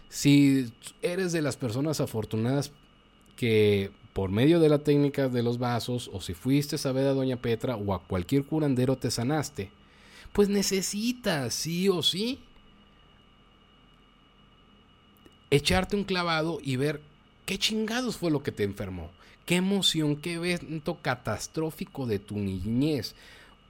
[0.09, 2.73] Si eres de las personas afortunadas
[3.37, 7.15] que por medio de la técnica de los vasos o si fuiste a ver a
[7.15, 9.71] Doña Petra o a cualquier curandero te sanaste,
[10.33, 12.41] pues necesitas sí o sí
[15.51, 17.03] echarte un clavado y ver
[17.45, 19.11] qué chingados fue lo que te enfermó,
[19.45, 23.15] qué emoción, qué evento catastrófico de tu niñez.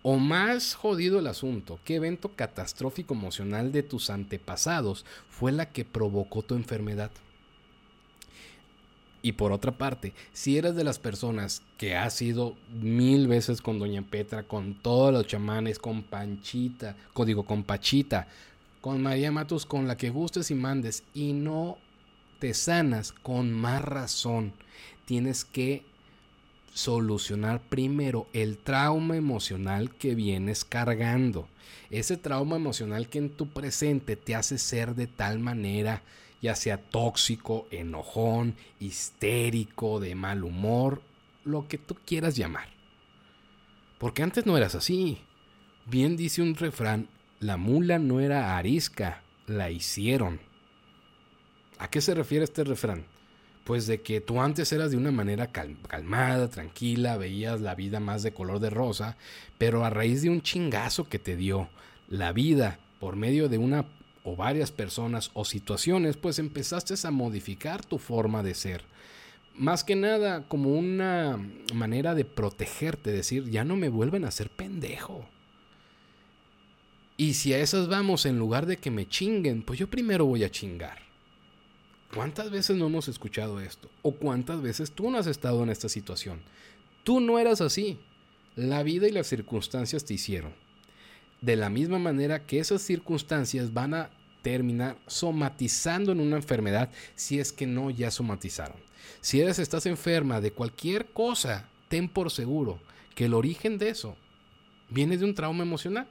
[0.04, 5.84] O más jodido el asunto, qué evento catastrófico emocional de tus antepasados fue la que
[5.84, 7.12] provocó tu enfermedad.
[9.22, 13.78] Y por otra parte, si eres de las personas que has ido mil veces con
[13.78, 18.26] Doña Petra, con todos los chamanes, con Panchita, código con Pachita,
[18.80, 21.78] con María Matos, con la que gustes y mandes, y no
[22.40, 24.52] te sanas, con más razón
[25.04, 25.84] tienes que
[26.72, 31.48] solucionar primero el trauma emocional que vienes cargando.
[31.90, 36.02] Ese trauma emocional que en tu presente te hace ser de tal manera,
[36.42, 41.00] ya sea tóxico, enojón, histérico, de mal humor,
[41.44, 42.68] lo que tú quieras llamar.
[43.98, 45.18] Porque antes no eras así.
[45.86, 50.40] Bien dice un refrán, la mula no era arisca, la hicieron.
[51.78, 53.06] ¿A qué se refiere este refrán?
[53.64, 58.24] Pues de que tú antes eras de una manera calmada, tranquila, veías la vida más
[58.24, 59.16] de color de rosa,
[59.58, 61.68] pero a raíz de un chingazo que te dio
[62.08, 63.86] la vida por medio de una
[64.24, 68.84] o varias personas o situaciones, pues empezaste a modificar tu forma de ser.
[69.54, 71.38] más que nada como una
[71.74, 75.28] manera de protegerte, decir, ya no me vuelven a hacer pendejo.
[77.18, 80.44] Y si a esas vamos, en lugar de que me chinguen, pues yo primero voy
[80.44, 80.98] a chingar.
[82.14, 83.90] ¿Cuántas veces no hemos escuchado esto?
[84.02, 86.42] ¿O cuántas veces tú no has estado en esta situación?
[87.04, 88.00] Tú no eras así.
[88.56, 90.54] La vida y las circunstancias te hicieron.
[91.42, 94.10] De la misma manera que esas circunstancias van a
[94.42, 98.76] terminar somatizando en una enfermedad si es que no ya somatizaron.
[99.20, 102.80] Si eres estás enferma de cualquier cosa, ten por seguro
[103.14, 104.16] que el origen de eso
[104.88, 106.06] viene de un trauma emocional.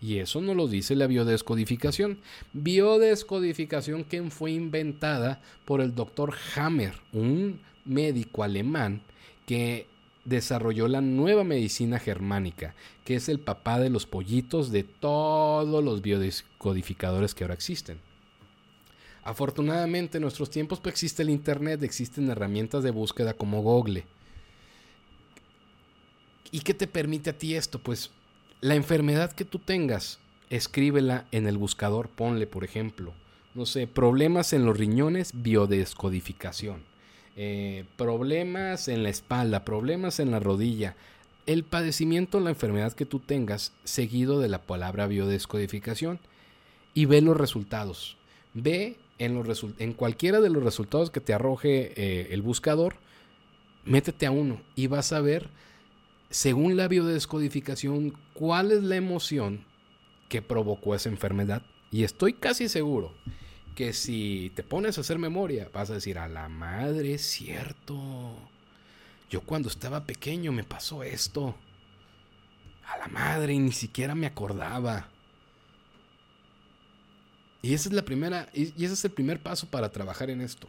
[0.00, 2.20] Y eso no lo dice la biodescodificación.
[2.52, 9.02] Biodescodificación que fue inventada por el doctor Hammer, un médico alemán
[9.44, 9.88] que
[10.28, 16.02] desarrolló la nueva medicina germánica, que es el papá de los pollitos de todos los
[16.02, 18.00] biodescodificadores que ahora existen.
[19.24, 24.04] Afortunadamente en nuestros tiempos pues, existe el Internet, existen herramientas de búsqueda como Google.
[26.50, 27.78] ¿Y qué te permite a ti esto?
[27.78, 28.10] Pues
[28.60, 30.18] la enfermedad que tú tengas,
[30.50, 33.12] escríbela en el buscador, ponle por ejemplo,
[33.54, 36.97] no sé, problemas en los riñones, biodescodificación
[37.40, 40.96] eh, problemas en la espalda, problemas en la rodilla,
[41.46, 46.18] el padecimiento, la enfermedad que tú tengas, seguido de la palabra biodescodificación,
[46.94, 48.16] y ve los resultados.
[48.54, 52.96] Ve en, los en cualquiera de los resultados que te arroje eh, el buscador,
[53.84, 55.48] métete a uno y vas a ver,
[56.30, 59.64] según la biodescodificación, cuál es la emoción
[60.28, 61.62] que provocó esa enfermedad.
[61.92, 63.14] Y estoy casi seguro
[63.78, 68.36] que si te pones a hacer memoria, vas a decir, a la madre, es cierto.
[69.30, 71.54] Yo cuando estaba pequeño me pasó esto.
[72.88, 75.06] A la madre, y ni siquiera me acordaba.
[77.62, 80.68] Y esa es la primera, y ese es el primer paso para trabajar en esto.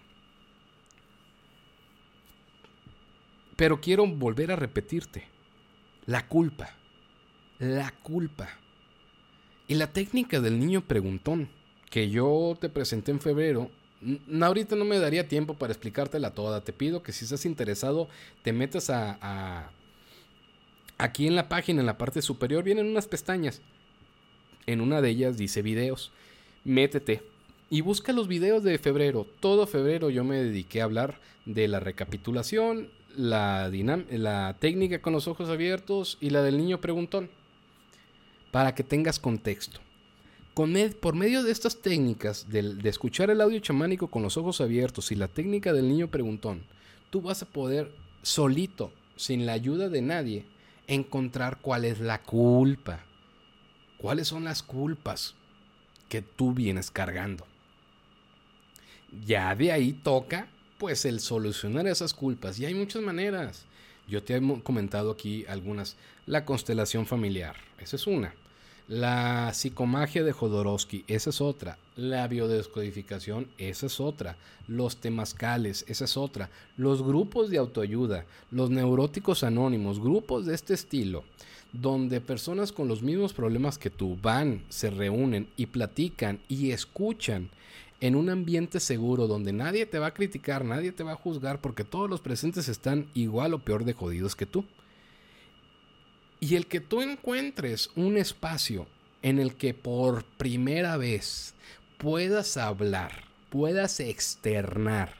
[3.55, 5.27] Pero quiero volver a repetirte.
[6.05, 6.69] La culpa.
[7.57, 8.49] La culpa.
[9.67, 11.49] Y la técnica del niño preguntón
[11.89, 13.69] que yo te presenté en febrero,
[14.41, 16.63] ahorita no me daría tiempo para explicártela toda.
[16.63, 18.08] Te pido que si estás interesado,
[18.43, 19.71] te metas a,
[20.97, 23.62] Aquí en la página, en la parte superior, vienen unas pestañas.
[24.65, 26.12] En una de ellas dice videos.
[26.65, 27.23] Métete
[27.69, 29.25] y busca los videos de febrero.
[29.39, 35.30] Todo febrero yo me dediqué a hablar de la recapitulación, la, la técnica con los
[35.30, 37.30] ojos abiertos y la del niño preguntón.
[38.52, 39.80] Para que tengas contexto
[40.53, 45.15] por medio de estas técnicas de, escuchar el audio chamánico con los ojos abiertos y
[45.15, 46.63] la técnica del niño preguntón,
[47.09, 50.45] tú vas a poder solito, sin la ayuda de nadie,
[50.88, 53.05] encontrar cuál es la culpa.
[53.97, 55.35] ¿Cuáles son las culpas
[56.07, 57.45] que tú vienes cargando?
[59.25, 62.59] Ya de ahí toca, pues, el solucionar esas culpas.
[62.59, 63.65] Y hay muchas maneras.
[64.07, 65.97] Yo te he comentado aquí algunas.
[66.25, 68.33] La constelación familiar, esa es una.
[68.89, 71.78] La psicomagia de Jodorowsky, esa es otra.
[71.95, 74.36] La biodescodificación, esa es otra.
[74.67, 76.49] Los temazcales, esa es otra.
[76.75, 81.23] Los grupos de autoayuda, los neuróticos anónimos, grupos de este estilo,
[81.71, 87.52] donde personas con los mismos problemas que tú van, se reúnen y platican y escuchan
[88.02, 91.62] en un ambiente seguro donde nadie te va a criticar, nadie te va a juzgar
[91.62, 94.65] porque todos los presentes están igual o peor de jodidos que tú.
[96.39, 98.88] Y el que tú encuentres un espacio
[99.21, 101.54] en el que por primera vez
[101.97, 105.15] puedas hablar, puedas externar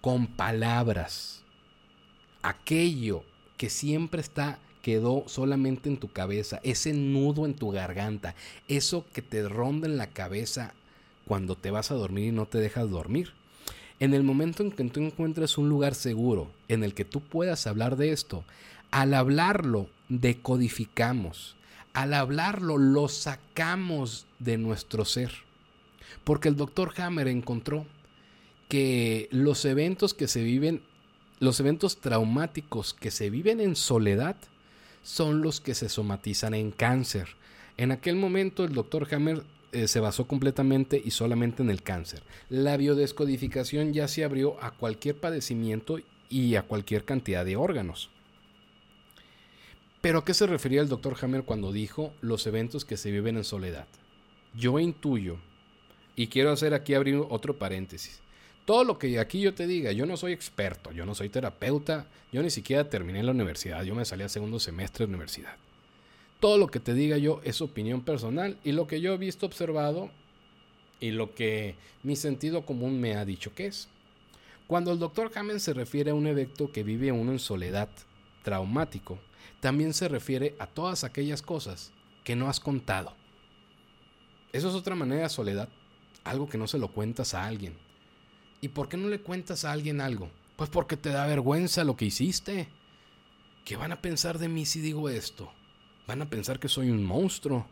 [0.00, 1.44] con palabras
[2.42, 3.22] aquello
[3.56, 8.34] que siempre está quedó solamente en tu cabeza, ese nudo en tu garganta,
[8.68, 10.74] eso que te ronda en la cabeza
[11.26, 13.32] cuando te vas a dormir y no te dejas dormir.
[13.98, 17.66] En el momento en que tú encuentres un lugar seguro en el que tú puedas
[17.66, 18.44] hablar de esto,
[18.90, 21.56] al hablarlo decodificamos.
[21.92, 25.32] Al hablarlo, lo sacamos de nuestro ser.
[26.24, 27.86] Porque el doctor Hammer encontró
[28.68, 30.82] que los eventos que se viven,
[31.40, 34.36] los eventos traumáticos que se viven en soledad,
[35.02, 37.28] son los que se somatizan en cáncer.
[37.76, 39.42] En aquel momento el doctor Hammer
[39.72, 42.22] eh, se basó completamente y solamente en el cáncer.
[42.48, 45.98] La biodescodificación ya se abrió a cualquier padecimiento
[46.28, 48.10] y a cualquier cantidad de órganos.
[50.00, 53.36] Pero ¿a qué se refería el doctor Hammer cuando dijo los eventos que se viven
[53.36, 53.86] en soledad?
[54.54, 55.38] Yo intuyo,
[56.16, 58.20] y quiero hacer aquí abrir otro paréntesis.
[58.64, 62.06] Todo lo que aquí yo te diga, yo no soy experto, yo no soy terapeuta,
[62.32, 65.56] yo ni siquiera terminé la universidad, yo me salí a segundo semestre de universidad.
[66.40, 69.46] Todo lo que te diga yo es opinión personal y lo que yo he visto,
[69.46, 70.10] observado
[71.00, 73.88] y lo que mi sentido común me ha dicho que es.
[74.66, 77.88] Cuando el doctor Hammond se refiere a un evento que vive uno en soledad,
[78.42, 79.18] traumático,
[79.60, 81.92] también se refiere a todas aquellas cosas
[82.24, 83.14] que no has contado.
[84.52, 85.68] Eso es otra manera de soledad,
[86.24, 87.76] algo que no se lo cuentas a alguien.
[88.60, 90.30] ¿Y por qué no le cuentas a alguien algo?
[90.56, 92.68] Pues porque te da vergüenza lo que hiciste.
[93.64, 95.52] ¿Qué van a pensar de mí si digo esto?
[96.06, 97.66] Van a pensar que soy un monstruo.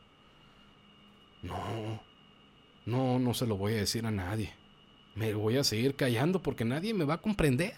[1.43, 2.01] No,
[2.87, 4.53] no, no se lo voy a decir a nadie.
[5.15, 7.77] Me voy a seguir callando porque nadie me va a comprender.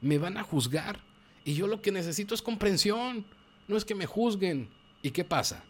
[0.00, 1.00] Me van a juzgar.
[1.44, 3.26] Y yo lo que necesito es comprensión.
[3.68, 4.70] No es que me juzguen.
[5.02, 5.62] ¿Y qué pasa?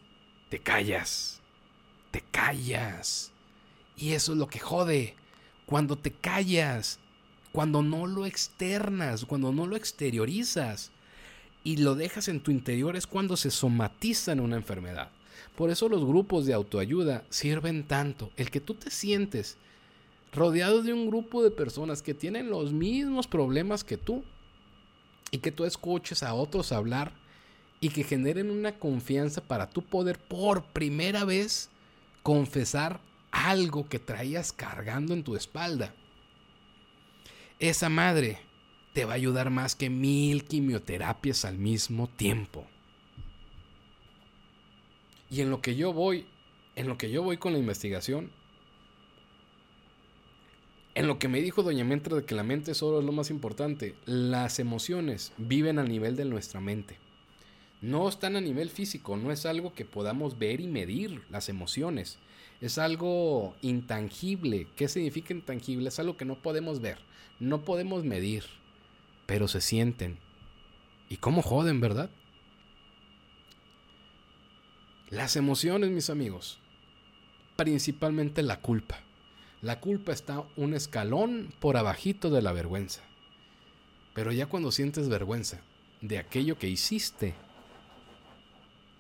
[0.49, 1.43] Te callas.
[2.13, 3.33] Te callas.
[3.97, 5.17] Y eso es lo que jode.
[5.67, 7.01] Cuando te callas,
[7.53, 10.93] cuando no lo externas, cuando no lo exteriorizas
[11.65, 15.11] y lo dejas en tu interior es cuando se somatiza en una enfermedad.
[15.57, 18.31] Por eso los grupos de autoayuda sirven tanto.
[18.37, 19.59] El que tú te sientes
[20.33, 24.23] rodeado de un grupo de personas que tienen los mismos problemas que tú
[25.33, 27.13] y que tú escuches a otros hablar
[27.81, 31.71] y que generen una confianza para tú poder por primera vez
[32.23, 33.01] confesar
[33.31, 35.95] algo que traías cargando en tu espalda.
[37.59, 38.39] Esa madre
[38.93, 42.67] te va a ayudar más que mil quimioterapias al mismo tiempo.
[45.31, 46.27] Y en lo que yo voy,
[46.75, 48.31] en lo que yo voy con la investigación,
[50.95, 53.31] en lo que me dijo Doña Mentra de que la mente solo es lo más
[53.31, 56.99] importante, las emociones viven a nivel de nuestra mente.
[57.81, 62.19] No están a nivel físico, no es algo que podamos ver y medir las emociones.
[62.61, 64.67] Es algo intangible.
[64.75, 65.89] ¿Qué significa intangible?
[65.89, 66.99] Es algo que no podemos ver,
[67.39, 68.45] no podemos medir,
[69.27, 70.19] pero se sienten.
[71.09, 72.11] ¿Y cómo joden, verdad?
[75.09, 76.59] Las emociones, mis amigos.
[77.57, 79.01] Principalmente la culpa.
[79.63, 83.03] La culpa está un escalón por abajito de la vergüenza.
[84.15, 85.63] Pero ya cuando sientes vergüenza
[86.01, 87.35] de aquello que hiciste,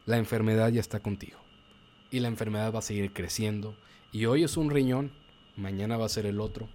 [0.09, 1.38] la enfermedad ya está contigo.
[2.11, 3.76] Y la enfermedad va a seguir creciendo.
[4.11, 5.12] Y hoy es un riñón,
[5.54, 6.66] mañana va a ser el otro.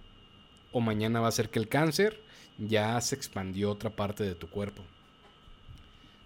[0.70, 2.22] O mañana va a ser que el cáncer
[2.58, 4.84] ya se expandió otra parte de tu cuerpo.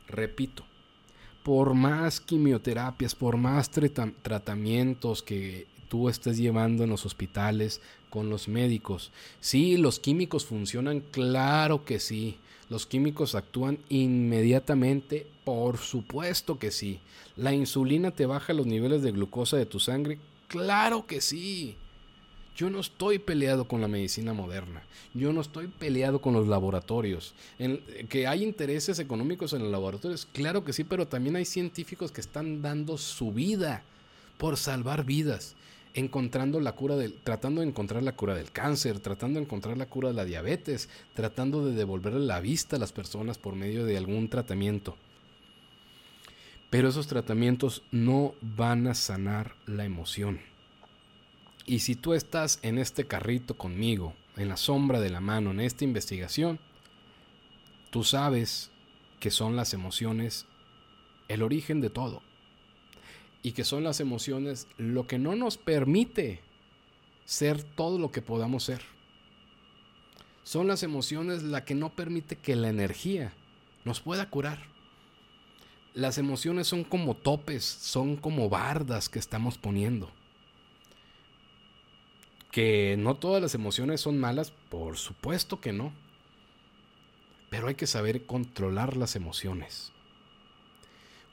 [0.06, 0.66] Repito,
[1.42, 7.80] por más quimioterapias, por más tratamientos que tú estés llevando en los hospitales
[8.10, 12.38] con los médicos, sí, los químicos funcionan, claro que sí.
[12.70, 17.00] Los químicos actúan inmediatamente, por supuesto que sí.
[17.36, 20.18] ¿La insulina te baja los niveles de glucosa de tu sangre?
[20.48, 21.76] Claro que sí.
[22.56, 24.82] Yo no estoy peleado con la medicina moderna.
[25.14, 27.34] Yo no estoy peleado con los laboratorios.
[28.08, 32.20] Que hay intereses económicos en los laboratorios, claro que sí, pero también hay científicos que
[32.20, 33.84] están dando su vida
[34.38, 35.54] por salvar vidas,
[35.94, 39.86] encontrando la cura del, tratando de encontrar la cura del cáncer, tratando de encontrar la
[39.86, 43.96] cura de la diabetes, tratando de devolverle la vista a las personas por medio de
[43.96, 44.96] algún tratamiento.
[46.70, 50.40] Pero esos tratamientos no van a sanar la emoción.
[51.64, 55.60] Y si tú estás en este carrito conmigo, en la sombra de la mano, en
[55.60, 56.58] esta investigación,
[57.90, 58.70] tú sabes
[59.20, 60.46] que son las emociones
[61.28, 62.22] el origen de todo.
[63.42, 66.40] Y que son las emociones lo que no nos permite
[67.24, 68.82] ser todo lo que podamos ser.
[70.44, 73.34] Son las emociones la que no permite que la energía
[73.84, 74.58] nos pueda curar.
[75.92, 80.10] Las emociones son como topes, son como bardas que estamos poniendo.
[82.50, 85.92] Que no todas las emociones son malas, por supuesto que no.
[87.50, 89.92] Pero hay que saber controlar las emociones.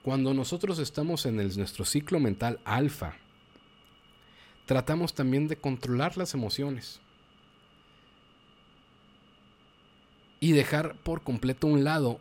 [0.05, 3.15] Cuando nosotros estamos en nuestro ciclo mental alfa,
[4.67, 7.01] tratamos también de controlar las emociones.
[10.39, 12.19] Y dejar por completo a un lado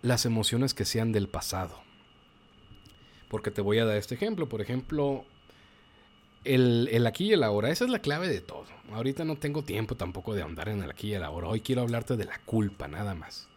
[0.00, 1.82] las emociones que sean del pasado.
[3.28, 4.48] Porque te voy a dar este ejemplo.
[4.48, 5.26] Por ejemplo,
[6.44, 8.64] el, aquí y el ahora, esa es la clave de todo.
[8.90, 11.48] Ahorita no tengo tiempo tampoco de ahondar en el aquí y el ahora.
[11.48, 13.50] Hoy quiero hablarte de la culpa, nada más.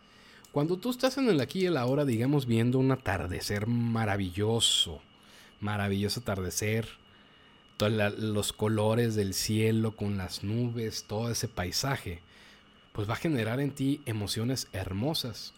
[0.51, 5.01] Cuando tú estás en el aquí y el ahora, digamos, viendo un atardecer maravilloso,
[5.61, 6.87] maravilloso atardecer,
[7.77, 12.21] todos los colores del cielo con las nubes, todo ese paisaje,
[12.91, 15.53] pues va a generar en ti emociones hermosas.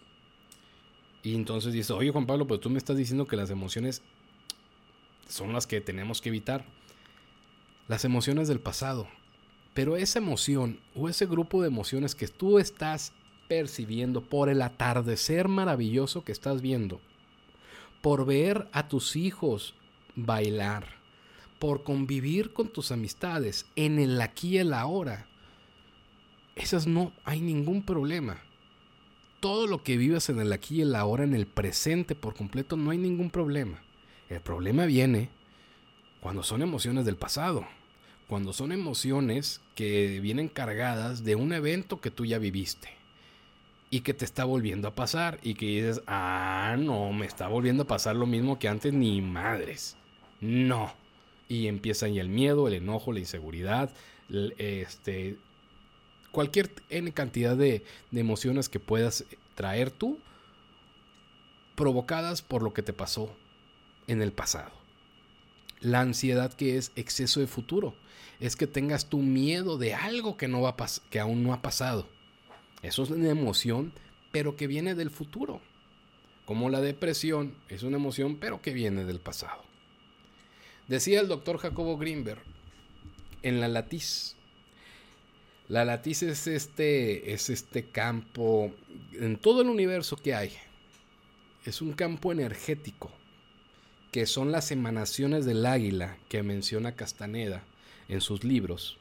[1.23, 4.03] Y entonces dices, oye Juan Pablo, pues tú me estás diciendo que las emociones
[5.27, 6.65] son las que tenemos que evitar
[7.87, 9.07] las emociones del pasado.
[9.73, 13.11] Pero esa emoción o ese grupo de emociones que tú estás
[13.53, 16.99] percibiendo por el atardecer maravilloso que estás viendo,
[18.01, 19.75] por ver a tus hijos
[20.15, 20.87] bailar,
[21.59, 25.27] por convivir con tus amistades en el aquí y el ahora,
[26.55, 28.41] esas no hay ningún problema.
[29.39, 32.75] Todo lo que vivas en el aquí y el ahora, en el presente por completo,
[32.75, 33.83] no hay ningún problema.
[34.29, 35.29] El problema viene
[36.21, 37.67] cuando son emociones del pasado,
[38.27, 43.02] cuando son emociones que vienen cargadas de un evento que tú ya viviste
[43.93, 47.83] y que te está volviendo a pasar y que dices, ah, no, me está volviendo
[47.83, 49.97] a pasar lo mismo que antes, ni madres.
[50.41, 50.91] No.
[51.47, 53.91] Y empieza ahí el miedo, el enojo, la inseguridad,
[54.57, 55.37] este,
[56.31, 60.17] cualquier N cantidad de, emociones que puedas traer tú,
[61.75, 63.31] provocadas por lo que te pasó
[64.07, 64.71] en el pasado.
[65.81, 67.93] La ansiedad que es exceso de futuro,
[68.39, 70.75] es que tengas tu miedo de algo que, no va
[71.11, 72.07] que aún no ha pasado.
[72.83, 73.93] Eso es una emoción,
[74.31, 75.61] pero que viene del futuro.
[76.45, 79.63] Como la depresión es una emoción, pero que viene del pasado.
[80.87, 82.41] Decía el doctor Jacobo Greenberg
[83.41, 84.35] en la latiz.
[85.69, 88.73] La latiz es este, es este campo
[89.13, 90.51] en todo el universo que hay.
[91.65, 93.09] Es un campo energético
[94.11, 97.63] que son las emanaciones del águila que menciona Castaneda
[98.09, 98.97] en sus libros.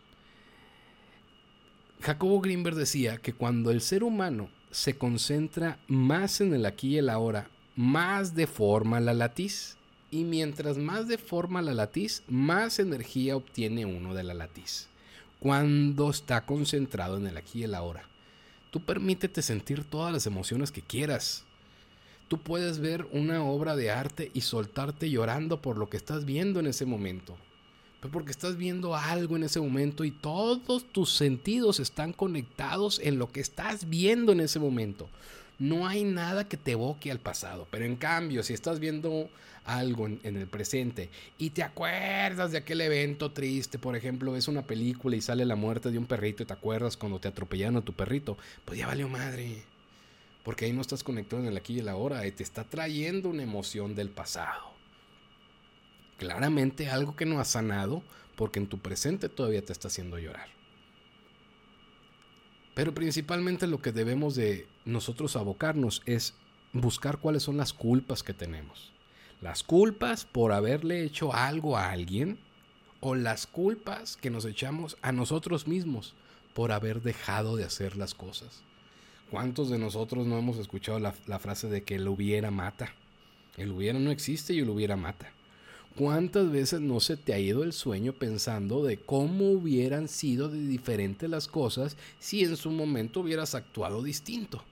[2.02, 6.98] Jacobo Greenberg decía que cuando el ser humano se concentra más en el aquí y
[6.98, 9.76] el ahora, más deforma la latiz.
[10.10, 14.88] Y mientras más deforma la latiz, más energía obtiene uno de la latiz.
[15.38, 18.02] Cuando está concentrado en el aquí y el ahora.
[18.72, 21.44] Tú permítete sentir todas las emociones que quieras.
[22.26, 26.58] Tú puedes ver una obra de arte y soltarte llorando por lo que estás viendo
[26.58, 27.36] en ese momento.
[28.02, 33.16] Pues porque estás viendo algo en ese momento y todos tus sentidos están conectados en
[33.16, 35.08] lo que estás viendo en ese momento.
[35.60, 37.68] No hay nada que te evoque al pasado.
[37.70, 39.30] Pero en cambio, si estás viendo
[39.64, 44.62] algo en, el presente y te acuerdas de aquel evento triste, por ejemplo, ves una
[44.62, 47.82] película y sale la muerte de un perrito y te acuerdas cuando te atropellaron a
[47.82, 49.62] tu perrito, pues ya valió madre.
[50.42, 53.28] Porque ahí no estás conectado en el aquí y el ahora y te está trayendo
[53.28, 54.71] una emoción del pasado.
[56.18, 58.02] Claramente algo que no has sanado
[58.36, 60.48] porque en tu presente todavía te está haciendo llorar.
[62.74, 66.34] Pero principalmente lo que debemos de nosotros abocarnos es
[66.72, 68.92] buscar cuáles son las culpas que tenemos.
[69.40, 72.38] Las culpas por haberle hecho algo a alguien
[73.00, 76.14] o las culpas que nos echamos a nosotros mismos
[76.54, 78.62] por haber dejado de hacer las cosas.
[79.30, 82.94] ¿Cuántos de nosotros no hemos escuchado la, frase de que el hubiera mata?
[83.56, 85.32] El hubiera no existe y el hubiera mata.
[85.96, 90.60] ¿Cuántas veces no se te ha ido el sueño pensando de cómo hubieran sido de
[90.60, 94.62] diferentes las cosas si en su momento hubieras actuado distinto?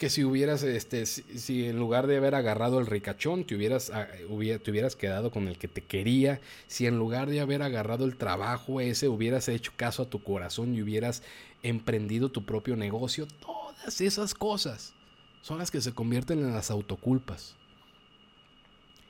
[0.00, 4.08] que si hubieras, este, si, en lugar de haber agarrado el ricachón, te hubieras, ah,
[4.08, 8.16] te hubieras quedado con el que te quería, si en lugar de haber agarrado el
[8.16, 11.22] trabajo ese, hubieras hecho caso a tu corazón y hubieras
[11.62, 14.94] emprendido tu propio negocio, todas esas cosas
[15.42, 17.59] son las que se convierten en las autoculpas.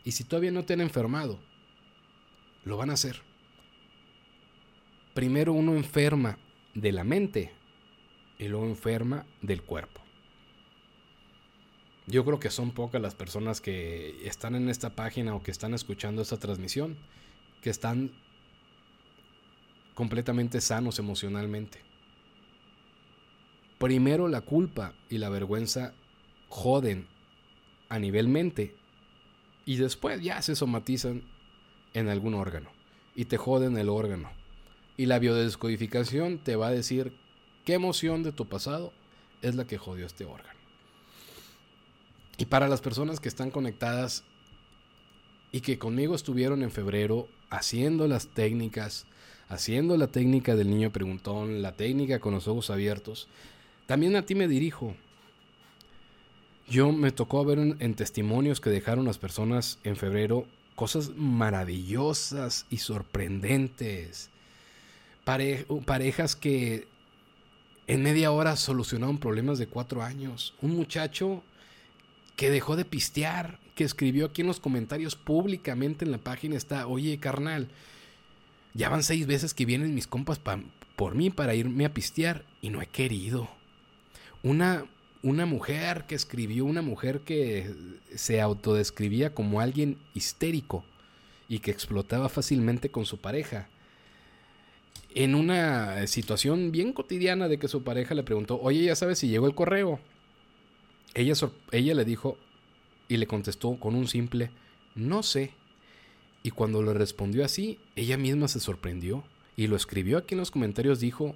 [0.05, 1.39] Y si todavía no te han enfermado,
[2.65, 3.23] lo van a hacer.
[5.15, 6.39] Primero uno enferma
[6.75, 7.53] de la mente
[8.39, 10.01] y luego enferma del cuerpo.
[12.07, 15.75] Yo creo que son pocas las personas que están en esta página o que están
[15.75, 16.97] escuchando esta transmisión
[17.61, 18.11] que están
[19.95, 21.81] completamente sanos emocionalmente.
[23.79, 25.95] Primero la culpa y la vergüenza
[26.49, 27.07] joden
[27.89, 28.75] a nivel mente
[29.65, 31.23] y después ya se somatizan
[31.95, 32.71] en algún órgano
[33.15, 34.31] y te joden el órgano.
[34.97, 37.13] Y la biodescodificación te va a decir
[37.65, 38.93] qué emoción de tu pasado
[39.43, 40.59] es la que jodió este órgano.
[42.37, 44.25] Y para las personas que están conectadas
[45.53, 49.07] y que conmigo estuvieron en febrero haciendo las técnicas,
[49.49, 53.29] haciendo la técnica del niño preguntón, la técnica con los ojos abiertos,
[53.87, 54.95] también a ti me dirijo.
[56.71, 60.47] Yo me tocó ver en, testimonios que dejaron las personas en febrero
[60.77, 64.31] cosas maravillosas y sorprendentes.
[65.85, 66.87] parejas que
[67.89, 70.55] en media hora solucionaron problemas de cuatro años.
[70.63, 71.43] Un muchacho
[72.37, 76.87] que dejó de pistear, que escribió aquí en los comentarios públicamente en la página está,
[76.87, 77.69] oye carnal,
[78.75, 80.41] ya van seis veces que vienen mis compas
[80.95, 83.49] por mí para irme a pistear y no he querido.
[84.45, 84.87] Una,
[85.23, 87.73] una mujer que escribió, una mujer que
[88.15, 90.85] se autodescribía como alguien histérico
[91.49, 93.69] y que explotaba fácilmente con su pareja.
[95.15, 99.29] En una situación bien cotidiana de que su pareja le preguntó, oye, ya sabes si
[99.29, 99.99] llegó el correo.
[101.15, 101.35] Ella,
[101.73, 102.39] ella le dijo
[103.09, 104.51] y le contestó con un simple
[104.95, 105.53] no sé.
[106.43, 109.25] Y cuando le respondió así, ella misma se sorprendió.
[109.57, 111.35] y lo escribió aquí en los comentarios, dijo,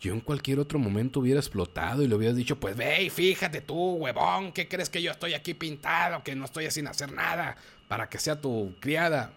[0.00, 3.60] yo en cualquier otro momento hubiera explotado y le hubieras dicho, pues ve y fíjate
[3.60, 7.56] tú, huevón, ¿qué crees que yo estoy aquí pintado, que no estoy sin hacer nada
[7.88, 9.32] para que sea tu criada?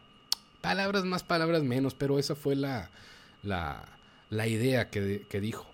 [0.62, 2.90] Palabras más, palabras menos, pero esa fue la,
[3.42, 3.86] la,
[4.30, 5.66] la idea que, que dijo.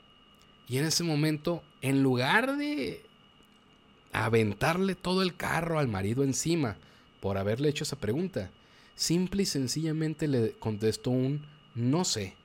[0.68, 3.04] Y en ese momento, en lugar de
[4.14, 6.78] aventarle todo el carro al marido encima
[7.20, 8.52] por haberle hecho esa pregunta,
[8.96, 12.36] simple y sencillamente le contestó un no sé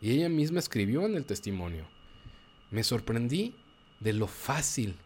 [0.00, 1.86] y ella misma escribió en el testimonio.
[2.70, 3.54] Me sorprendí
[4.00, 4.96] de lo fácil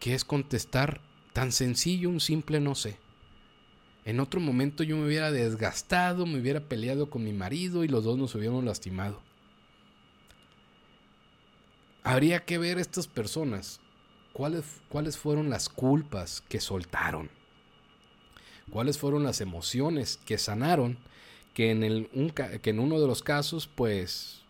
[0.00, 1.00] que es contestar
[1.32, 2.98] tan sencillo un simple no sé.
[4.04, 8.04] En otro momento yo me hubiera desgastado, me hubiera peleado con mi marido y los
[8.04, 9.20] dos nos hubiéramos lastimado.
[12.04, 13.80] Habría que ver estas personas
[14.32, 17.30] cuáles, cuáles fueron las culpas que soltaron,
[18.70, 20.98] cuáles fueron las emociones que sanaron
[21.56, 22.10] que en, el,
[22.60, 24.42] que en uno de los casos, pues,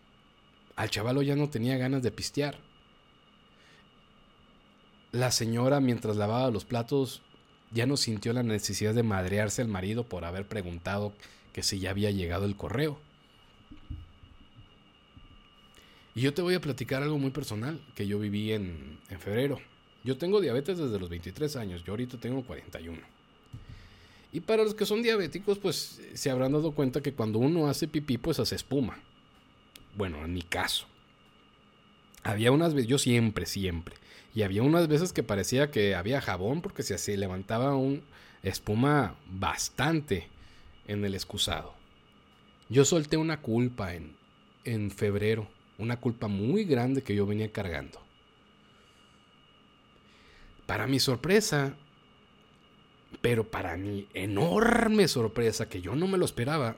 [0.75, 2.59] al chavalo ya no tenía ganas de pistear.
[5.13, 7.21] La señora, mientras lavaba los platos,
[7.71, 11.13] ya no sintió la necesidad de madrearse al marido por haber preguntado
[11.53, 12.99] que si ya había llegado el correo.
[16.13, 19.61] Y yo te voy a platicar algo muy personal que yo viví en, en febrero.
[20.03, 23.16] Yo tengo diabetes desde los 23 años, yo ahorita tengo 41.
[24.37, 27.87] Y para los que son diabéticos, pues se habrán dado cuenta que cuando uno hace
[27.87, 28.99] pipí, pues hace espuma.
[29.95, 30.85] Bueno, en mi caso.
[32.21, 33.95] Había unas veces, yo siempre, siempre.
[34.35, 38.03] Y había unas veces que parecía que había jabón porque se, levantaba un
[38.43, 40.27] espuma bastante
[40.85, 41.73] en el excusado.
[42.69, 44.15] Yo solté una culpa en,
[44.65, 45.47] en febrero,
[45.79, 47.99] una culpa muy grande que yo venía cargando.
[50.67, 51.75] Para mi sorpresa,
[53.21, 56.77] pero para mi enorme sorpresa, que yo no me lo esperaba,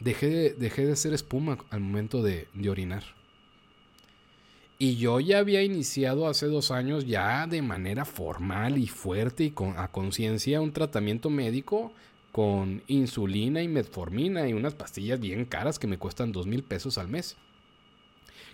[0.00, 3.02] dejé de, dejé de hacer espuma al momento de, de orinar.
[4.78, 9.50] Y yo ya había iniciado hace dos años ya de manera formal y fuerte y
[9.50, 11.92] con, a conciencia un tratamiento médico
[12.32, 16.96] con insulina y metformina y unas pastillas bien caras que me cuestan dos mil pesos
[16.96, 17.36] al mes.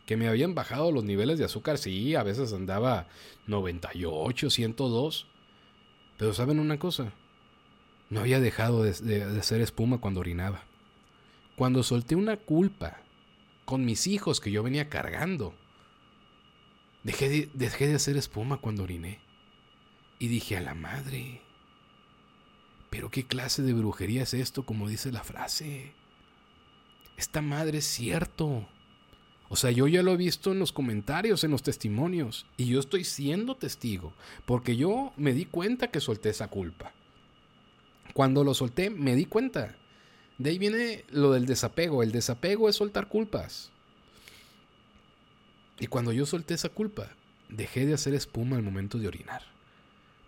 [0.04, 3.06] Que me habían bajado los niveles de azúcar, sí, a veces andaba
[3.46, 5.26] 98, 102.
[6.16, 7.12] Pero ¿saben una cosa?
[8.08, 10.62] No había dejado de, hacer espuma cuando orinaba.
[11.56, 12.98] Cuando solté una culpa
[13.64, 15.54] con mis hijos que yo venía cargando,
[17.02, 19.20] dejé de, dejé de hacer espuma cuando oriné.
[20.18, 21.42] Y dije a la madre,
[22.90, 25.92] pero qué clase de brujería es esto, como dice la frase.
[27.16, 28.66] Esta madre es cierto.
[29.48, 32.80] O sea, yo ya lo he visto en los comentarios, en los testimonios, y yo
[32.80, 34.12] estoy siendo testigo,
[34.44, 36.92] porque yo me di cuenta que solté esa culpa.
[38.12, 39.76] Cuando lo solté, me di cuenta.
[40.38, 42.02] De ahí viene lo del desapego.
[42.02, 43.70] El desapego es soltar culpas.
[45.78, 47.10] Y cuando yo solté esa culpa,
[47.48, 49.42] dejé de hacer espuma al momento de orinar.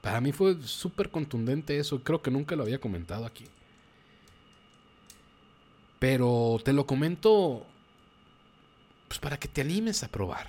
[0.03, 2.03] Para mí fue súper contundente eso.
[2.03, 3.47] Creo que nunca lo había comentado aquí.
[5.99, 7.67] Pero te lo comento
[9.09, 10.49] pues para que te animes a probar.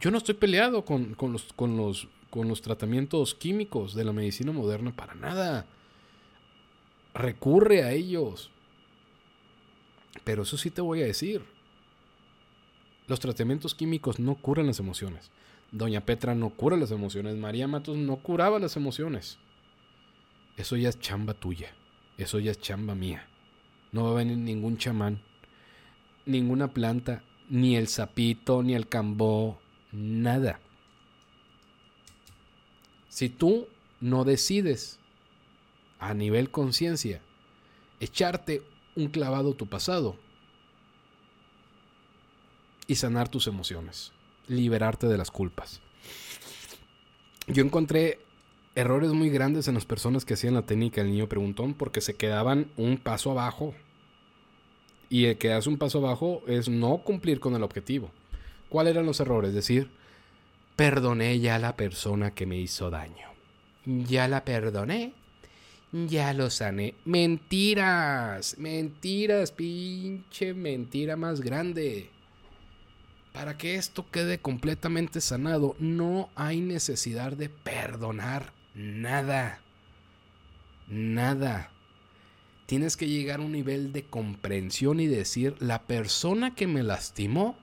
[0.00, 4.52] Yo no estoy peleado con, los, con, los, con los tratamientos químicos de la medicina
[4.52, 5.66] moderna para nada.
[7.14, 8.50] Recurre a ellos.
[10.24, 11.44] Pero eso sí te voy a decir.
[13.06, 15.30] Los tratamientos químicos no curan las emociones.
[15.70, 17.36] Doña Petra no cura las emociones.
[17.36, 19.38] María Matos no curaba las emociones.
[20.56, 21.74] Eso ya es chamba tuya.
[22.16, 23.26] Eso ya es chamba mía.
[23.92, 25.20] No va a venir ningún chamán
[26.26, 29.60] ninguna planta, ni el sapito, ni el cambó,
[29.92, 30.60] nada.
[33.08, 33.68] Si tú
[34.00, 34.98] no decides
[35.98, 37.22] a nivel conciencia
[38.00, 38.62] echarte
[38.96, 40.16] un clavado a tu pasado
[42.86, 44.12] y sanar tus emociones,
[44.46, 45.80] liberarte de las culpas.
[47.46, 48.20] Yo encontré
[48.74, 52.16] errores muy grandes en las personas que hacían la técnica del niño preguntón porque se
[52.16, 53.74] quedaban un paso abajo
[55.14, 58.10] y el que hace un paso abajo es no cumplir con el objetivo.
[58.68, 59.54] ¿Cuáles eran los errores?
[59.54, 59.88] Decir,
[60.74, 63.28] perdoné ya a la persona que me hizo daño.
[63.86, 65.12] Ya la perdoné.
[65.92, 66.96] Ya lo sané.
[67.04, 68.58] Mentiras.
[68.58, 69.52] Mentiras.
[69.52, 72.10] Pinche mentira más grande.
[73.32, 79.60] Para que esto quede completamente sanado, no hay necesidad de perdonar nada.
[80.88, 81.70] Nada
[82.66, 87.56] tienes que llegar a un nivel de comprensión y decir, la persona que me lastimó,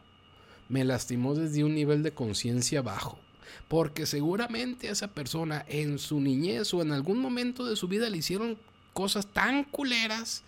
[0.70, 3.20] me lastimó desde un nivel de conciencia bajo.
[3.68, 8.18] Porque seguramente esa persona en su niñez o en algún momento de su vida le
[8.18, 8.58] hicieron
[8.93, 10.43] cosas tan culeras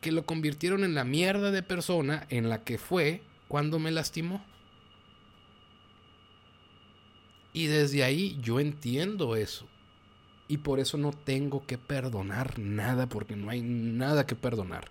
[0.00, 4.44] que lo convirtieron en la mierda de persona en la que fue cuando me lastimó.
[7.52, 9.66] Y desde ahí yo entiendo eso.
[10.48, 14.90] Y por eso no tengo que perdonar nada, porque no hay nada que perdonar.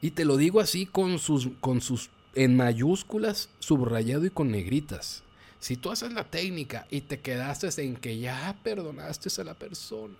[0.00, 5.22] Y te lo digo así con sus, con sus en mayúsculas, subrayado y con negritas.
[5.58, 10.14] Si tú haces la técnica y te quedaste en que ya perdonaste a la persona,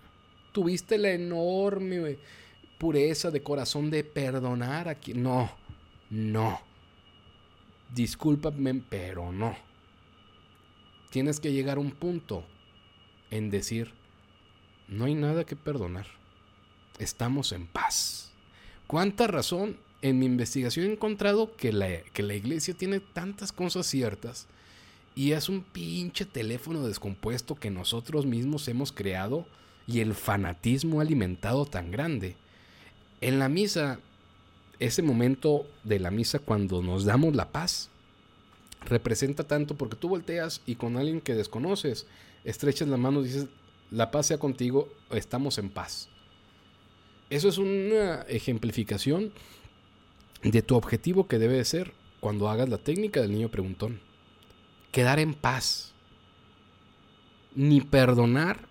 [0.51, 2.17] tuviste la enorme
[2.79, 5.21] pureza de corazón de perdonar a quien...
[5.21, 5.51] No,
[6.09, 6.59] no.
[7.93, 9.55] Discúlpame, pero no.
[11.11, 12.43] Tienes que llegar a un punto
[13.31, 13.93] en decir,
[14.87, 16.07] no hay nada que perdonar.
[16.99, 18.31] Estamos en paz.
[18.87, 19.77] ¿Cuánta razón?
[20.01, 24.47] En mi investigación he encontrado que la, que la iglesia tiene tantas cosas ciertas
[25.15, 29.45] y es un pinche teléfono descompuesto que nosotros mismos hemos creado
[29.87, 32.35] y el fanatismo alimentado tan grande.
[33.21, 33.99] En la misa,
[34.79, 37.89] ese momento de la misa cuando nos damos la paz,
[38.85, 42.05] representa tanto porque tú volteas y con alguien que desconoces,
[42.45, 43.47] estrechas la mano y dices,
[43.91, 46.09] la paz sea contigo, estamos en paz.
[47.29, 49.33] Eso es una ejemplificación
[50.43, 53.99] de tu objetivo que debe ser cuando hagas la técnica del niño preguntón
[54.95, 55.93] quedar en paz.
[57.53, 58.69] Ni perdonar,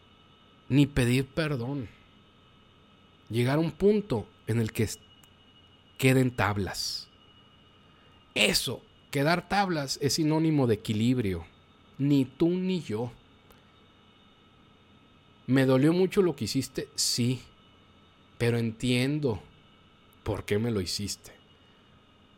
[0.70, 1.86] ni pedir perdón.
[3.28, 4.88] Llegar a un punto en el que
[5.98, 7.10] queden tablas.
[8.34, 11.44] Eso, quedar tablas, es sinónimo de equilibrio.
[11.98, 13.12] Ni tú ni yo.
[15.46, 16.88] ¿Me dolió mucho lo que hiciste?
[16.94, 17.40] Sí.
[18.38, 19.40] Pero entiendo
[20.22, 21.32] por qué me lo hiciste.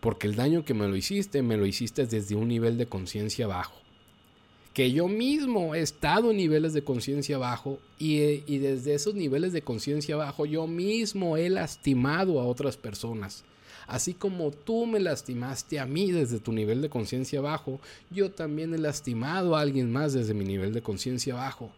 [0.00, 3.46] Porque el daño que me lo hiciste, me lo hiciste desde un nivel de conciencia
[3.46, 3.76] bajo.
[4.74, 9.52] Que yo mismo he estado en niveles de conciencia bajo y, y, desde esos niveles
[9.52, 13.44] de conciencia bajo yo mismo he lastimado a otras personas.
[13.86, 17.80] Así como tú me lastimaste a mí desde tu nivel de conciencia bajo,
[18.10, 21.70] yo también he lastimado a alguien más desde mi nivel de conciencia bajo.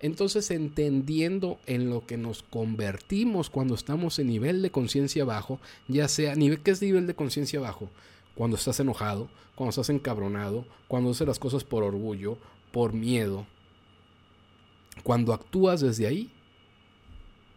[0.00, 6.08] Entonces, entendiendo en lo que nos convertimos cuando estamos en nivel de conciencia bajo, ya
[6.08, 7.88] sea, nivel, ¿qué es nivel de conciencia bajo?
[8.34, 12.38] Cuando estás enojado, cuando estás encabronado, cuando haces las cosas por orgullo,
[12.72, 13.46] por miedo.
[15.02, 16.30] Cuando actúas desde ahí.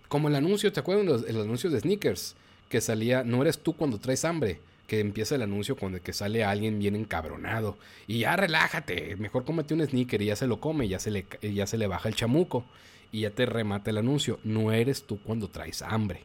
[0.07, 1.23] Como el anuncio, ¿te acuerdas?
[1.27, 2.35] El anuncio de sneakers,
[2.69, 6.43] que salía, no eres tú cuando traes hambre, que empieza el anuncio con que sale
[6.43, 7.77] alguien bien encabronado.
[8.07, 11.25] Y ya relájate, mejor cómete un sneaker y ya se lo come, ya se le,
[11.41, 12.65] ya se le baja el chamuco.
[13.11, 14.39] Y ya te remata el anuncio.
[14.43, 16.23] No eres tú cuando traes hambre.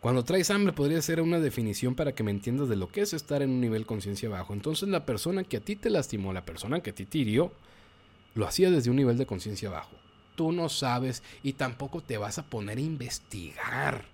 [0.00, 3.12] Cuando traes hambre podría ser una definición para que me entiendas de lo que es
[3.12, 4.52] estar en un nivel conciencia bajo.
[4.52, 7.52] Entonces la persona que a ti te lastimó, la persona que a ti te hirió,
[8.34, 9.94] lo hacía desde un nivel de conciencia bajo.
[10.34, 14.04] Tú no sabes y tampoco te vas a poner a investigar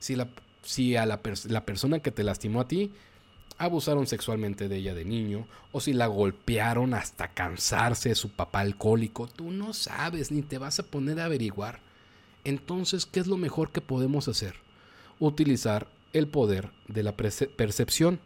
[0.00, 0.28] si la
[0.62, 2.92] si a la, la persona que te lastimó a ti
[3.58, 8.60] abusaron sexualmente de ella de niño, o si la golpearon hasta cansarse de su papá
[8.60, 11.80] alcohólico, tú no sabes ni te vas a poner a averiguar.
[12.44, 14.54] Entonces, ¿qué es lo mejor que podemos hacer?
[15.18, 18.20] Utilizar el poder de la percepción.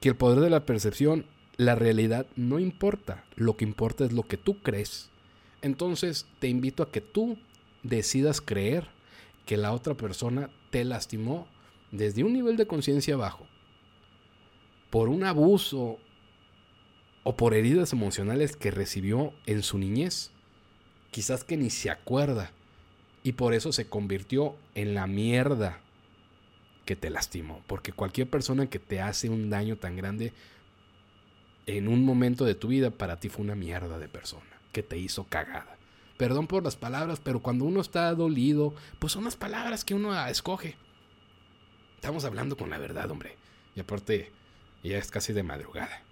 [0.00, 4.22] Que el poder de la percepción, la realidad no importa, lo que importa es lo
[4.22, 5.10] que tú crees.
[5.60, 7.38] Entonces, te invito a que tú
[7.82, 8.88] decidas creer
[9.44, 10.50] que la otra persona
[10.84, 11.46] lastimó
[11.90, 13.46] desde un nivel de conciencia bajo,
[14.90, 15.98] por un abuso
[17.24, 20.30] o por heridas emocionales que recibió en su niñez,
[21.10, 22.52] quizás que ni se acuerda,
[23.22, 25.80] y por eso se convirtió en la mierda
[26.84, 30.32] que te lastimó, porque cualquier persona que te hace un daño tan grande
[31.66, 34.96] en un momento de tu vida para ti fue una mierda de persona que te
[34.96, 35.75] hizo cagada.
[36.16, 40.26] Perdón por las palabras, pero cuando uno está dolido, pues son las palabras que uno
[40.26, 40.76] escoge.
[41.96, 43.36] Estamos hablando con la verdad, hombre.
[43.74, 44.30] Y aparte,
[44.82, 46.02] ya es casi de madrugada.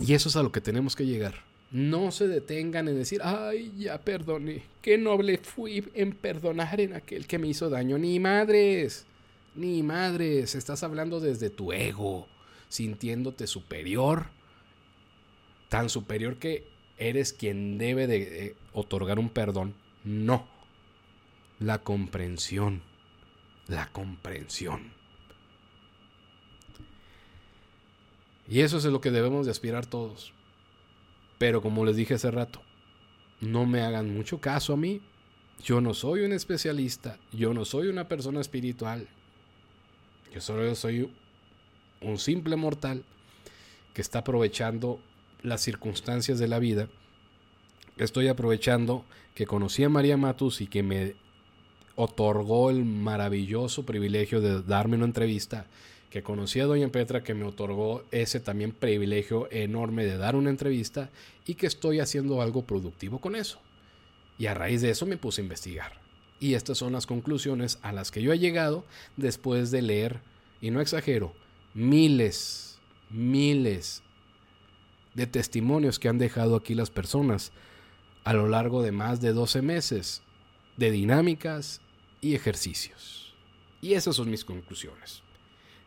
[0.00, 1.44] Y eso es a lo que tenemos que llegar.
[1.70, 4.62] No se detengan en decir, ay, ya perdoné.
[4.82, 7.98] Qué noble fui en perdonar en aquel que me hizo daño.
[7.98, 9.06] Ni madres,
[9.54, 10.54] ni madres.
[10.54, 12.28] Estás hablando desde tu ego,
[12.68, 14.26] sintiéndote superior.
[15.68, 19.74] Tan superior que eres quien debe de eh, otorgar un perdón.
[20.04, 20.46] No.
[21.58, 22.82] La comprensión.
[23.66, 24.92] La comprensión.
[28.48, 30.32] Y eso es lo que debemos de aspirar todos.
[31.38, 32.62] Pero como les dije hace rato,
[33.40, 35.00] no me hagan mucho caso a mí.
[35.62, 37.18] Yo no soy un especialista.
[37.32, 39.08] Yo no soy una persona espiritual.
[40.32, 41.10] Yo solo soy
[42.00, 43.04] un simple mortal
[43.94, 45.00] que está aprovechando
[45.44, 46.88] las circunstancias de la vida,
[47.98, 51.14] estoy aprovechando que conocí a María Matus y que me
[51.96, 55.66] otorgó el maravilloso privilegio de darme una entrevista,
[56.10, 60.50] que conocí a Doña Petra, que me otorgó ese también privilegio enorme de dar una
[60.50, 61.10] entrevista
[61.46, 63.60] y que estoy haciendo algo productivo con eso.
[64.38, 66.00] Y a raíz de eso me puse a investigar.
[66.40, 68.84] Y estas son las conclusiones a las que yo he llegado
[69.16, 70.20] después de leer,
[70.60, 71.34] y no exagero,
[71.74, 72.78] miles,
[73.10, 74.02] miles
[75.14, 77.52] de testimonios que han dejado aquí las personas
[78.24, 80.22] a lo largo de más de 12 meses
[80.76, 81.80] de dinámicas
[82.20, 83.34] y ejercicios.
[83.80, 85.22] Y esas son mis conclusiones.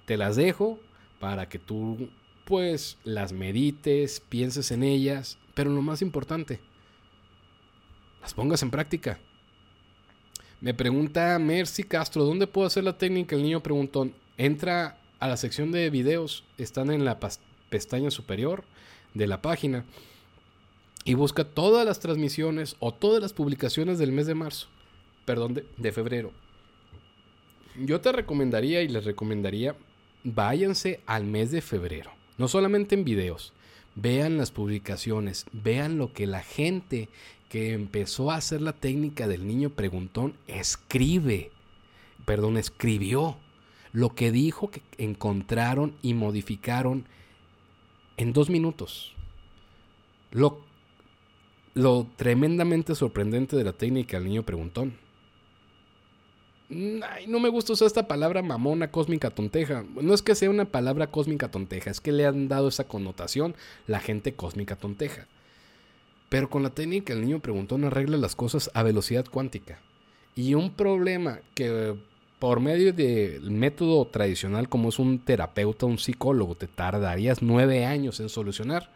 [0.05, 0.79] Te las dejo
[1.19, 2.09] para que tú
[2.45, 6.61] pues las medites, pienses en ellas, pero lo más importante,
[8.21, 9.19] las pongas en práctica.
[10.61, 13.35] Me pregunta Mercy Castro, ¿dónde puedo hacer la técnica?
[13.35, 17.19] El niño preguntó, entra a la sección de videos, están en la
[17.69, 18.63] pestaña superior
[19.17, 19.85] de la página
[21.07, 24.67] y busca todas las transmisiones o todas las publicaciones del mes de marzo,
[25.25, 26.33] perdón, de, febrero.
[27.77, 29.75] Yo te recomendaría y les recomendaría,
[30.25, 33.53] váyanse al mes de febrero, no solamente en videos,
[33.95, 37.07] vean las publicaciones, vean lo que la gente
[37.47, 41.51] que empezó a hacer la técnica del niño preguntón escribe,
[42.25, 43.37] perdón, escribió.
[43.93, 47.05] Lo que dijo que encontraron y modificaron
[48.17, 49.13] en dos minutos.
[50.31, 50.59] Lo,
[51.73, 54.97] lo tremendamente sorprendente de la técnica del niño preguntón.
[56.69, 59.85] Ay, no me gusta usar esta palabra mamona cósmica tonteja.
[60.01, 63.55] No es que sea una palabra cósmica tonteja, es que le han dado esa connotación
[63.85, 65.27] la gente cósmica tonteja.
[66.27, 69.79] Pero con la técnica el niño preguntón arregla las cosas a velocidad cuántica.
[70.35, 71.95] Y un problema que
[72.39, 78.19] por medio del método tradicional como es un terapeuta, un psicólogo, te tardarías nueve años
[78.19, 78.91] en solucionar.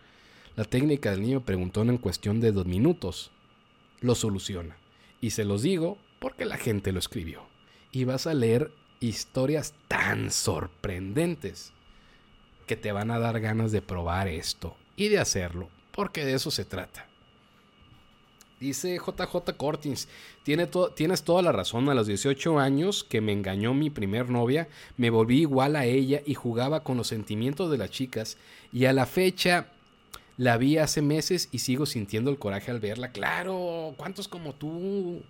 [0.55, 3.31] La técnica del niño preguntón en cuestión de dos minutos
[4.01, 4.77] lo soluciona.
[5.21, 7.41] Y se los digo porque la gente lo escribió.
[7.91, 11.73] Y vas a leer historias tan sorprendentes
[12.67, 16.51] que te van a dar ganas de probar esto y de hacerlo, porque de eso
[16.51, 17.10] se trata.
[18.61, 20.07] Dice JJ Cortins,
[20.43, 24.69] Tiene tienes toda la razón, a los 18 años que me engañó mi primer novia,
[24.97, 28.37] me volví igual a ella y jugaba con los sentimientos de las chicas
[28.71, 29.71] y a la fecha
[30.37, 33.11] la vi hace meses y sigo sintiendo el coraje al verla.
[33.11, 35.23] Claro, ¿cuántos como tú?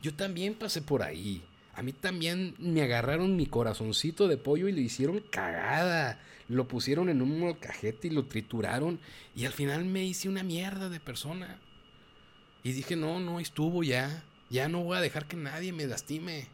[0.00, 1.42] Yo también pasé por ahí.
[1.74, 6.18] A mí también me agarraron mi corazoncito de pollo y le hicieron cagada.
[6.48, 9.00] Lo pusieron en un molcajete y lo trituraron
[9.36, 11.60] y al final me hice una mierda de persona.
[12.62, 14.24] Y dije, no, no, estuvo ya.
[14.50, 16.48] Ya no voy a dejar que nadie me lastime.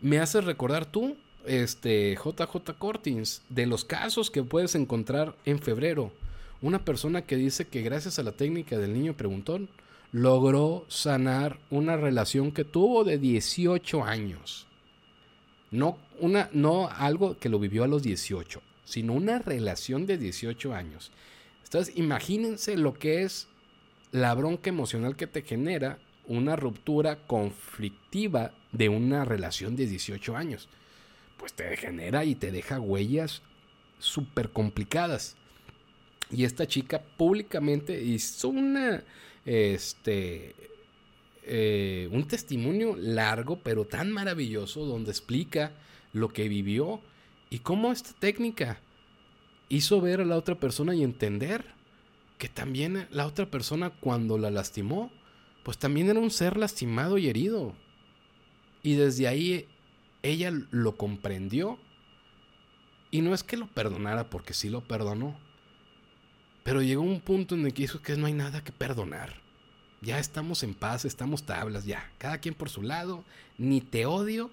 [0.00, 6.12] Me haces recordar tú, este, JJ Cortins, de los casos que puedes encontrar en febrero.
[6.60, 9.68] Una persona que dice que gracias a la técnica del niño preguntón,
[10.12, 14.66] logró sanar una relación que tuvo de 18 años.
[15.72, 20.72] No, una, no algo que lo vivió a los 18, sino una relación de 18
[20.72, 21.10] años.
[21.64, 23.48] Entonces, imagínense lo que es
[24.14, 25.98] la bronca emocional que te genera
[26.28, 30.68] una ruptura conflictiva de una relación de 18 años.
[31.36, 33.42] Pues te genera y te deja huellas
[33.98, 35.34] súper complicadas.
[36.30, 39.02] Y esta chica públicamente hizo una,
[39.44, 40.54] este,
[41.42, 45.72] eh, un testimonio largo, pero tan maravilloso, donde explica
[46.12, 47.00] lo que vivió
[47.50, 48.78] y cómo esta técnica
[49.68, 51.73] hizo ver a la otra persona y entender
[52.38, 55.10] que también la otra persona cuando la lastimó,
[55.62, 57.74] pues también era un ser lastimado y herido.
[58.82, 59.68] Y desde ahí
[60.22, 61.78] ella lo comprendió.
[63.10, 65.38] Y no es que lo perdonara porque sí lo perdonó.
[66.64, 69.40] Pero llegó un punto en el que dijo que no hay nada que perdonar.
[70.00, 72.10] Ya estamos en paz, estamos tablas, ya.
[72.18, 73.24] Cada quien por su lado.
[73.56, 74.50] Ni te odio,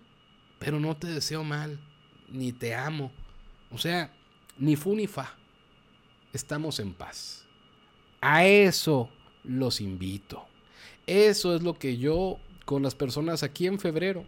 [0.60, 1.80] pero no te deseo mal.
[2.30, 3.12] Ni te amo.
[3.72, 4.14] O sea,
[4.58, 5.36] ni fu ni fa.
[6.32, 7.46] Estamos en paz.
[8.22, 9.10] A eso
[9.44, 10.46] los invito.
[11.08, 14.24] Eso es lo que yo con las personas aquí en febrero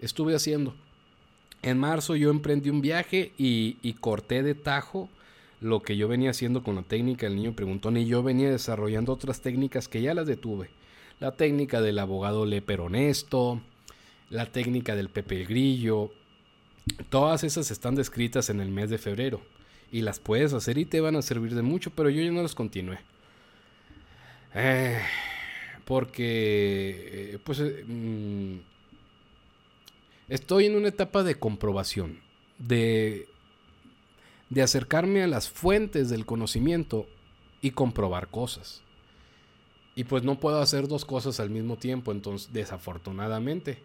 [0.00, 0.74] estuve haciendo.
[1.62, 5.08] En marzo yo emprendí un viaje y, corté de tajo
[5.60, 9.12] lo que yo venía haciendo con la técnica del niño preguntón y yo venía desarrollando
[9.12, 10.70] otras técnicas que ya las detuve.
[11.18, 13.60] La técnica del abogado leper honesto,
[14.30, 16.12] la técnica del Pepe el Grillo,
[17.08, 19.40] todas esas están descritas en el mes de febrero
[19.90, 22.42] y las puedes hacer y te van a servir de mucho, pero yo ya no
[22.42, 22.98] las continué.
[24.54, 25.00] Eh,
[25.84, 28.56] porque, eh, pues, eh, mm,
[30.28, 32.20] estoy en una etapa de comprobación,
[32.58, 33.28] de,
[34.50, 37.06] de acercarme a las fuentes del conocimiento
[37.60, 38.82] y comprobar cosas.
[39.94, 43.78] Y pues no puedo hacer dos cosas al mismo tiempo, entonces desafortunadamente.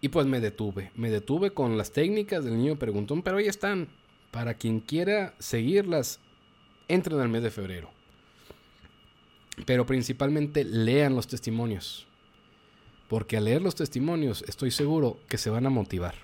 [0.00, 3.88] Y pues me detuve, me detuve con las técnicas del niño preguntón, pero ahí están.
[4.30, 6.20] Para quien quiera seguirlas,
[6.88, 7.90] entren al mes de febrero.
[9.66, 12.06] Pero principalmente lean los testimonios.
[13.08, 16.14] Porque al leer los testimonios estoy seguro que se van a motivar.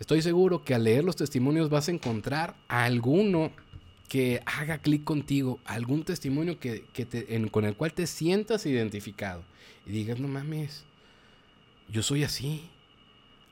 [0.00, 3.50] Estoy seguro que al leer los testimonios vas a encontrar a alguno
[4.08, 6.84] que haga clic contigo, algún testimonio que,
[7.50, 9.42] con el cual te sientas identificado
[9.86, 10.84] y digas, no mames,
[11.88, 12.70] yo soy así,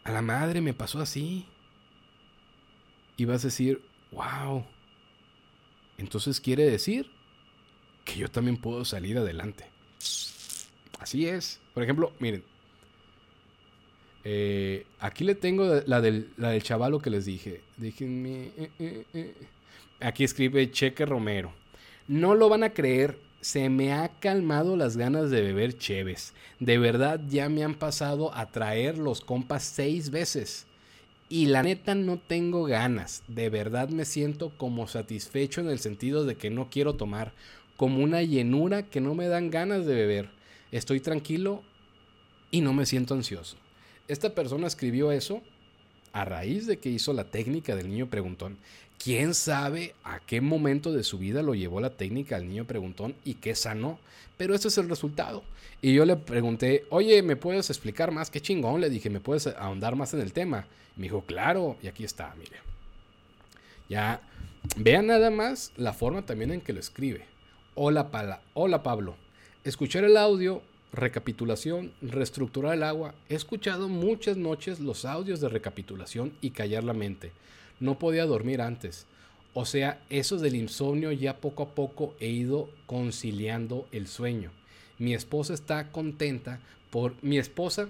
[0.04, 1.46] a la madre me pasó así.
[3.16, 3.80] Y vas a decir,
[4.12, 4.64] wow,
[5.98, 7.10] entonces quiere decir
[8.04, 9.64] que yo también puedo salir adelante.
[10.98, 11.60] Así es.
[11.74, 12.42] Por ejemplo, miren.
[14.24, 17.60] Eh, aquí le tengo la del, la del chavalo que les dije.
[17.76, 18.50] Déjenme.
[18.58, 19.34] Eh, eh,
[20.00, 21.52] aquí escribe Cheque Romero.
[22.08, 23.18] No lo van a creer.
[23.40, 26.32] Se me ha calmado las ganas de beber cheves.
[26.58, 30.65] De verdad ya me han pasado a traer los compas seis veces.
[31.28, 33.22] Y la neta no tengo ganas.
[33.26, 37.32] De verdad me siento como satisfecho en el sentido de que no quiero tomar.
[37.76, 40.36] Como una llenura que no me dan ganas de beber
[40.72, 41.62] estoy tranquilo
[42.50, 43.56] y no me siento ansioso.
[44.08, 45.42] Esta persona escribió eso
[46.16, 48.56] a raíz de que hizo la técnica del niño preguntón.
[48.98, 53.14] ¿Quién sabe a qué momento de su vida lo llevó la técnica del niño preguntón
[53.22, 53.98] y qué sanó?
[54.38, 55.44] Pero ese es el resultado.
[55.82, 58.30] Y yo le pregunté, oye, ¿me puedes explicar más?
[58.30, 58.80] Qué chingón.
[58.80, 60.66] Le dije, ¿me puedes ahondar más en el tema?
[60.96, 61.76] Y me dijo, claro.
[61.82, 62.56] Y aquí está, mire.
[63.90, 64.22] Ya,
[64.78, 67.26] vean nada más la forma también en que lo escribe.
[67.74, 68.40] Hola, Pala.
[68.54, 69.16] Hola, Pablo.
[69.64, 70.62] Escuchar el audio,
[70.92, 73.14] recapitulación, reestructurar el agua.
[73.28, 77.32] He escuchado muchas noches los audios de recapitulación y callar la mente.
[77.80, 79.06] No podía dormir antes.
[79.54, 84.50] O sea, eso del insomnio ya poco a poco he ido conciliando el sueño.
[84.98, 86.60] Mi esposa está contenta
[86.90, 87.88] por mi esposa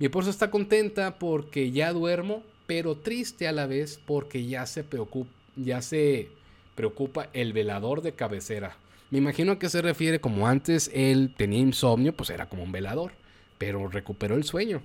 [0.00, 4.82] mi esposa está contenta porque ya duermo, pero triste a la vez porque ya se
[4.82, 6.30] preocupa, ya se
[6.74, 8.78] preocupa el velador de cabecera.
[9.10, 12.72] Me imagino a qué se refiere como antes él tenía insomnio, pues era como un
[12.72, 13.12] velador,
[13.58, 14.82] pero recuperó el sueño.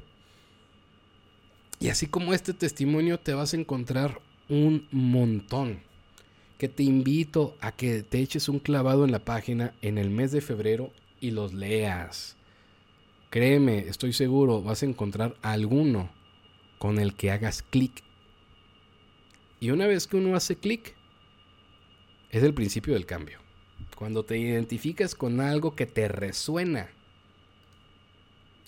[1.80, 4.20] Y así como este testimonio te vas a encontrar
[4.50, 5.82] un montón.
[6.58, 10.32] Que te invito a que te eches un clavado en la página en el mes
[10.32, 12.38] de febrero y los leas.
[13.30, 16.10] Créeme, estoy seguro, vas a encontrar alguno
[16.80, 18.04] con el que hagas clic.
[19.60, 20.96] Y una vez que uno hace clic,
[22.30, 23.45] es el principio del cambio.
[23.96, 26.90] Cuando te identificas con algo que te resuena.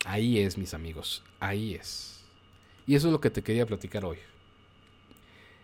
[0.05, 1.23] Ahí es, mis amigos.
[1.39, 2.23] Ahí es.
[2.85, 4.17] Y eso es lo que te quería platicar hoy.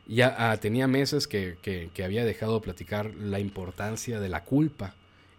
[0.05, 4.95] Ya ah, tenía meses que, había dejado de platicar la importancia de la culpa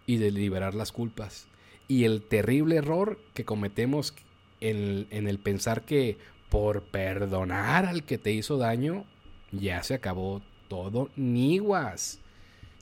[0.07, 1.47] y de liberar las culpas.
[1.87, 4.15] Y el terrible error que cometemos
[4.59, 6.17] en, en el pensar que
[6.49, 9.05] por perdonar al que te hizo daño,
[9.51, 11.11] ya se acabó todo.
[11.15, 12.19] Niguas.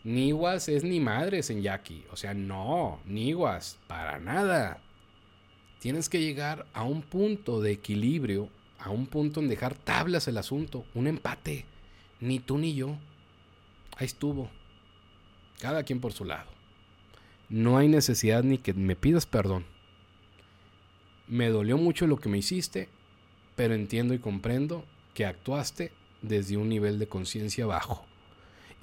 [0.03, 2.03] Niwas es ni madres en Yaqui.
[2.11, 4.81] O sea, no, Niwas, para nada.
[5.79, 8.49] Tienes que llegar a un punto de equilibrio,
[8.79, 11.65] a un punto en dejar tablas el asunto, un empate.
[12.19, 12.97] Ni tú ni yo.
[13.97, 14.49] Ahí estuvo.
[15.59, 16.49] Cada quien por su lado.
[17.49, 19.65] No hay necesidad ni que me pidas perdón.
[21.27, 22.89] Me dolió mucho lo que me hiciste,
[23.55, 25.91] pero entiendo y comprendo que actuaste
[26.21, 28.05] desde un nivel de conciencia bajo.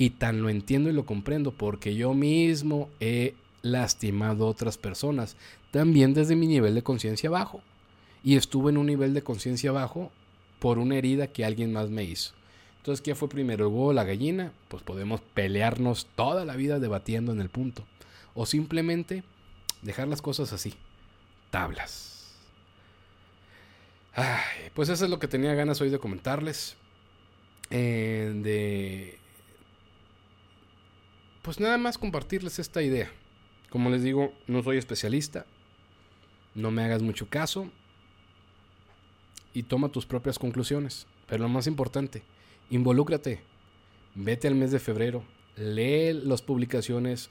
[0.00, 5.36] Y tan lo entiendo y lo comprendo porque yo mismo he lastimado a otras personas,
[5.72, 7.60] también desde mi nivel de conciencia bajo.
[8.24, 10.10] Y estuve en un nivel de conciencia bajo
[10.58, 12.32] por una herida que alguien más me hizo.
[12.78, 14.54] Entonces, ¿qué fue primero, el huevo o la gallina?
[14.68, 17.84] Pues podemos pelearnos toda la vida debatiendo en el punto.
[18.32, 19.22] O simplemente
[19.82, 20.72] dejar las cosas así.
[21.50, 22.38] Tablas.
[24.72, 26.78] pues eso es lo que tenía ganas hoy de comentarles.
[27.68, 29.19] Eh, de
[31.42, 33.10] pues nada más compartirles esta idea.
[33.70, 35.46] Como les digo, no soy especialista,
[36.54, 37.70] no me hagas mucho caso
[39.54, 41.06] y toma tus propias conclusiones.
[41.26, 42.22] Pero lo más importante,
[42.70, 43.40] involúcrate,
[44.14, 45.24] vete al mes de febrero,
[45.56, 47.30] lee las publicaciones,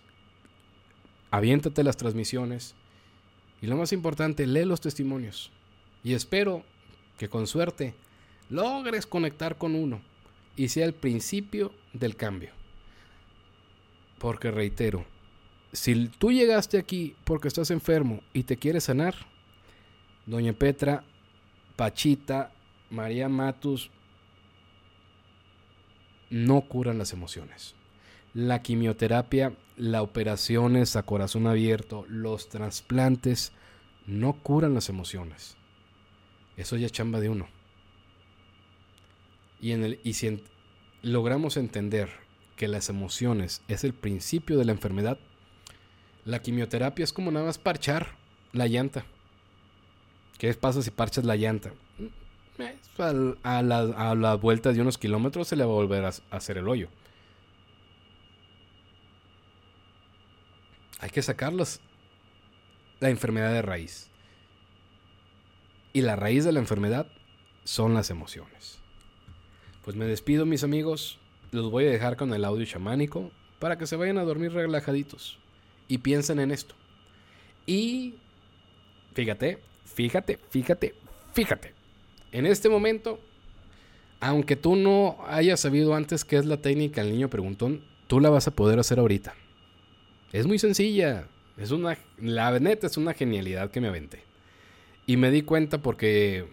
[1.31, 2.75] aviéntate las transmisiones
[3.61, 5.51] y lo más importante, lee los testimonios.
[6.03, 6.63] Y espero
[7.17, 7.93] que con suerte
[8.49, 10.01] logres conectar con uno
[10.55, 12.58] y sea el principio del cambio.
[14.19, 15.05] Porque reitero,
[15.71, 19.15] si tú llegaste aquí porque estás enfermo y te quieres sanar,
[20.25, 21.03] Doña Petra,
[21.75, 22.51] Pachita,
[22.89, 23.89] María Matus,
[26.29, 27.75] no curan las emociones.
[28.33, 33.53] La quimioterapia, las operaciones a corazón abierto, los trasplantes
[34.05, 35.55] no curan las emociones.
[36.57, 37.47] Eso ya chamba de uno.
[39.61, 40.43] Y, en el, y si
[41.01, 42.09] logramos entender
[42.59, 45.17] que las emociones es el principio de la enfermedad,
[46.25, 48.17] la quimioterapia es como nada más parchar
[48.51, 49.05] la llanta.
[50.37, 51.71] ¿Qué pasa si parchas la llanta?
[51.97, 56.57] Mm, a, la, a vuelta de unos kilómetros se le va a volver a hacer
[56.57, 56.89] el hoyo.
[60.99, 61.79] Hay que sacarlos
[62.99, 64.09] la enfermedad de raíz.
[65.93, 67.07] Y la raíz de la enfermedad
[67.63, 68.79] son las emociones.
[69.85, 71.19] Pues me despido mis amigos,
[71.51, 75.37] los voy a dejar con el audio chamánico para que se vayan a dormir relajaditos
[75.87, 76.75] y piensen en esto.
[77.65, 78.15] Y
[79.13, 80.95] fíjate, fíjate, fíjate,
[81.33, 81.73] fíjate.
[82.31, 83.19] En este momento,
[84.19, 88.29] aunque tú no hayas sabido antes qué es la técnica del niño preguntón, tú la
[88.29, 89.33] vas a poder hacer ahorita.
[90.31, 91.27] Es muy sencilla.
[91.57, 94.23] Es una, la neta es una genialidad que me aventé.
[95.05, 96.47] Y me di cuenta porque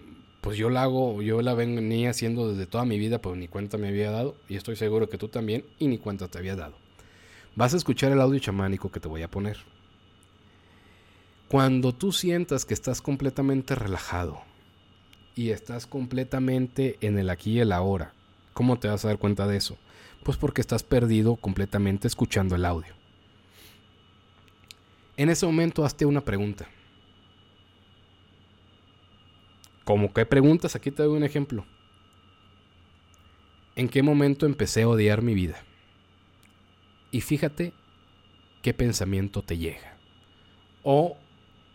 [0.47, 3.79] pues yo la hago, yo la venía haciendo desde toda mi vida, pues ni cuenta
[3.79, 4.37] me había dado.
[4.49, 6.77] Y estoy seguro que tú también, y ni cuenta te había dado.
[7.57, 9.57] Vas a escuchar el audio chamánico que te voy a poner.
[11.49, 14.41] Cuando tú sientas que estás completamente relajado
[15.35, 18.15] y estás completamente en el aquí y el ahora,
[18.55, 19.77] ¿cómo te vas a dar cuenta de eso?
[20.23, 22.95] Pues porque estás perdido completamente escuchando el audio.
[25.17, 26.69] En ese momento hazte una pregunta.
[29.87, 30.75] ¿Cómo qué preguntas?
[30.75, 31.65] Aquí te doy un ejemplo.
[33.77, 35.63] ¿En qué momento empecé a odiar mi vida?
[37.13, 37.73] Y fíjate
[38.63, 39.97] qué pensamiento te llega.
[40.83, 41.17] O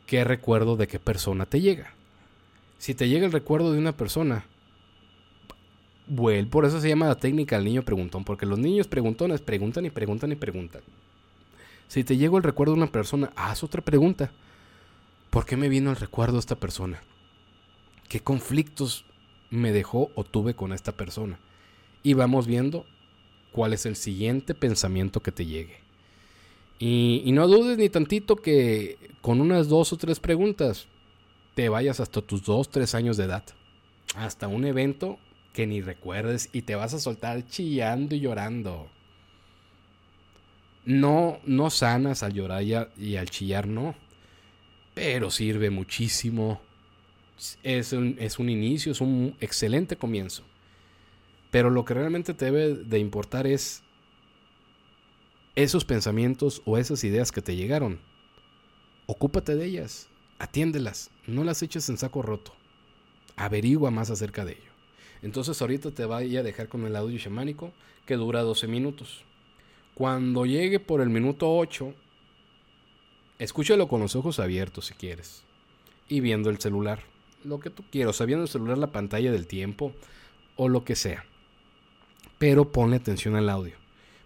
[0.07, 1.93] qué recuerdo de qué persona te llega.
[2.79, 4.45] Si te llega el recuerdo de una persona,
[6.05, 9.85] bueno, por eso se llama la técnica del niño preguntón, porque los niños preguntones preguntan
[9.85, 10.81] y preguntan y preguntan.
[11.87, 14.31] Si te llegó el recuerdo de una persona, haz otra pregunta.
[15.29, 17.01] ¿Por qué me vino el recuerdo de esta persona?
[18.11, 19.05] ¿Qué conflictos
[19.51, 21.39] me dejó o tuve con esta persona?
[22.03, 22.85] Y vamos viendo
[23.53, 25.77] cuál es el siguiente pensamiento que te llegue.
[26.77, 30.87] Y, no dudes ni tantito que con unas dos o tres preguntas
[31.55, 33.45] te vayas hasta tus dos, tres años de edad.
[34.17, 35.17] Hasta un evento
[35.53, 38.89] que ni recuerdes y te vas a soltar chillando y llorando.
[40.83, 42.61] No, no sanas al llorar
[42.97, 43.95] y, al chillar, no.
[44.93, 46.59] Pero sirve muchísimo.
[47.63, 50.43] Es un, es un inicio, es un excelente comienzo.
[51.49, 53.83] Pero lo que realmente te debe de importar es
[55.55, 57.99] esos pensamientos o esas ideas que te llegaron.
[59.05, 60.07] Ocúpate de ellas,
[60.39, 62.53] atiéndelas, no las eches en saco roto.
[63.35, 64.71] Averigua más acerca de ello.
[65.21, 67.73] Entonces ahorita te voy a dejar con el audio chamánico
[68.05, 69.23] que dura 12 minutos.
[69.93, 71.93] Cuando llegue por el minuto 8,
[73.39, 75.43] escúchalo con los ojos abiertos si quieres.
[76.07, 77.10] Y viendo el celular.
[77.43, 78.19] Lo que tú quieras.
[78.19, 79.93] O viendo el celular la pantalla del tiempo.
[80.55, 81.25] O lo que sea.
[82.37, 83.75] Pero ponle atención al audio.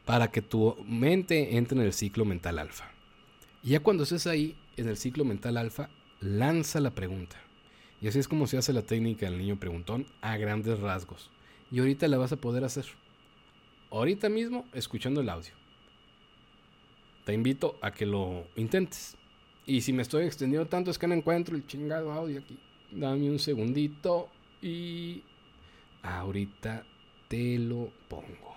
[0.05, 2.91] Para que tu mente entre en el ciclo mental alfa.
[3.63, 5.89] Y ya cuando estés ahí, en el ciclo mental alfa,
[6.19, 7.37] lanza la pregunta.
[8.01, 11.31] Y así es como se hace la técnica del niño preguntón a grandes rasgos.
[11.71, 12.85] Y ahorita la vas a poder hacer
[13.91, 15.51] ahorita mismo escuchando el audio.
[17.25, 19.15] Te invito a que lo intentes.
[19.65, 22.59] Y si me estoy extendiendo tanto es que no encuentro el chingado audio aquí.
[22.91, 24.29] Dame un segundito
[24.61, 25.23] y
[26.01, 26.85] ahorita
[27.27, 28.54] te lo pongo.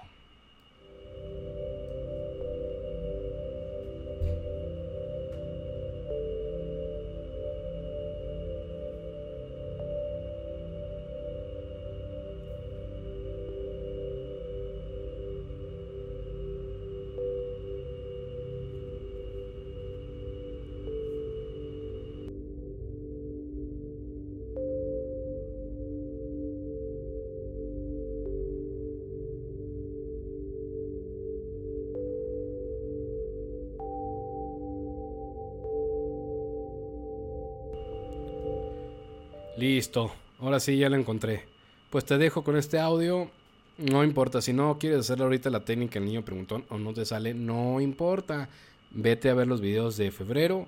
[39.78, 40.10] Listo,
[40.40, 41.44] ahora sí ya lo encontré.
[41.90, 43.30] Pues te dejo con este audio.
[43.76, 47.04] No importa, si no quieres hacerle ahorita la técnica el niño preguntón o no te
[47.04, 48.48] sale, no importa.
[48.90, 50.66] Vete a ver los videos de febrero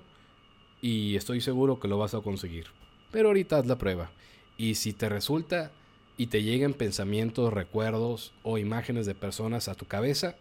[0.79, 2.67] y estoy seguro que lo vas a conseguir.
[3.11, 4.11] Pero ahorita haz la prueba.
[4.55, 5.73] Y si te resulta
[6.15, 10.37] y te llegan pensamientos, recuerdos o imágenes de personas a tu cabeza,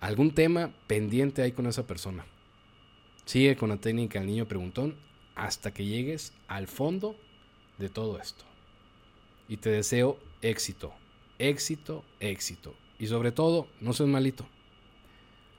[0.00, 2.24] algún tema pendiente hay con esa persona.
[3.26, 4.94] Sigue con la técnica el niño preguntón
[5.38, 7.16] hasta que llegues al fondo
[7.78, 8.44] de todo esto.
[9.48, 10.92] Y te deseo éxito,
[11.38, 12.74] éxito, éxito.
[12.98, 14.46] Y sobre todo, no seas malito.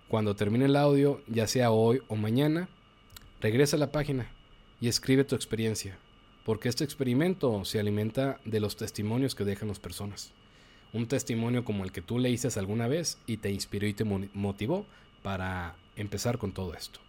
[0.09, 2.67] Cuando termine el audio, ya sea hoy o mañana,
[3.41, 4.29] regresa a la página
[4.81, 5.97] y escribe tu experiencia,
[6.45, 10.33] porque este experimento se alimenta de los testimonios que dejan las personas.
[10.91, 14.85] Un testimonio como el que tú leíste alguna vez y te inspiró y te motivó
[15.21, 16.99] para empezar con todo esto.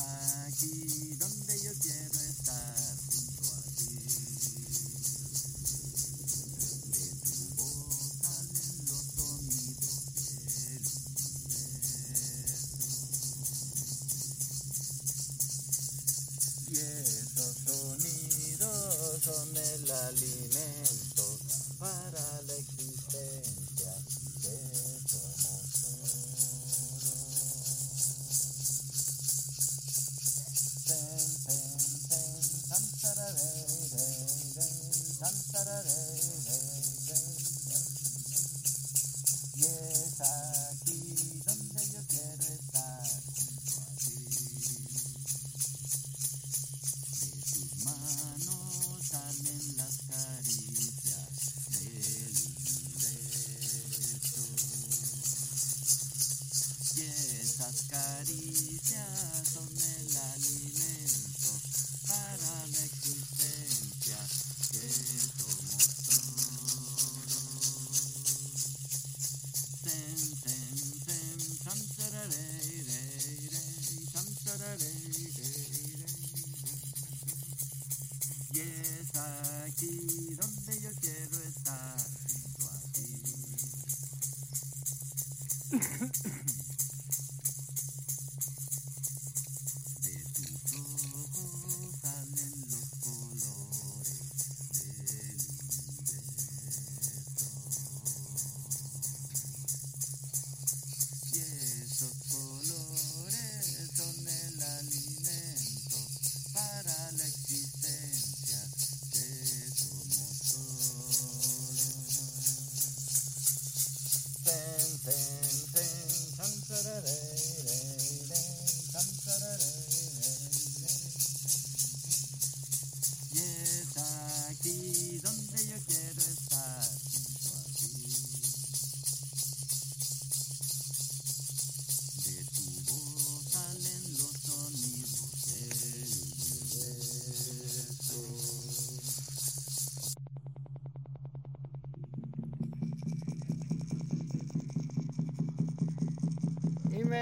[0.00, 1.95] aquí donde yo quiero.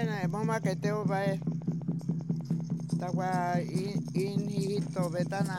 [0.05, 1.41] Mena mama que te bae
[2.99, 3.59] tawa
[4.13, 5.59] in hijito betana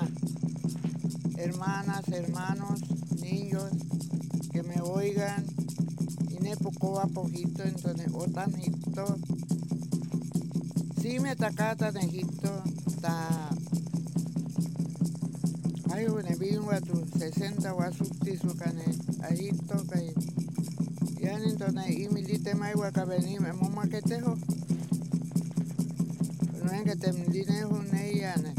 [1.38, 2.80] hermanas hermanos
[3.22, 3.72] niños
[4.52, 5.46] que me oigan.
[6.30, 9.18] Y ne poco a poquito entonces o tan hito
[11.02, 12.52] si me atacata en Egipto
[13.02, 13.50] ta
[15.92, 18.86] ay ne vino a tu 60 wa subti su cane
[19.30, 20.14] Egipto que
[21.26, 24.38] yan entonces y milite mai wa kabeni me mama que te ho
[26.64, 28.54] no en que te milite ho ne yane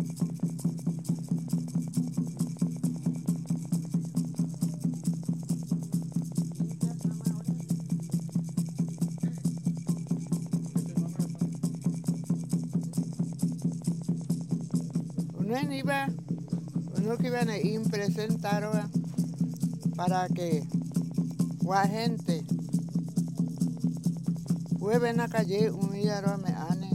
[15.38, 16.08] uno iba
[16.96, 18.68] uno que iban a impresentar
[19.94, 20.65] para que
[21.74, 22.44] la gente.
[24.78, 26.90] Hueve na calle un día me ane.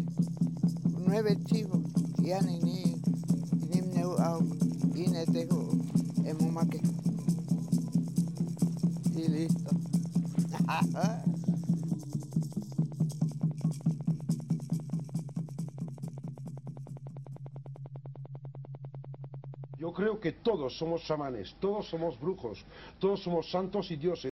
[1.06, 1.82] Nueve chivos
[2.20, 3.02] y ane ni
[3.70, 4.42] ni neu au
[4.96, 5.70] y ne tejo
[6.24, 6.82] en maque.
[9.16, 9.72] Y listo.
[19.78, 22.64] Yo creo que todos somos chamanes, todos somos brujos,
[23.00, 24.31] todos somos santos y dioses.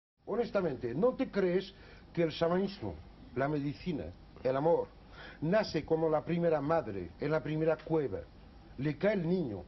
[0.94, 1.74] ¿No te crees
[2.12, 2.94] que el chamanismo,
[3.34, 4.04] la medicina,
[4.42, 4.86] el amor,
[5.40, 8.20] nace como la primera madre en la primera cueva?
[8.78, 9.64] Le cae el niño,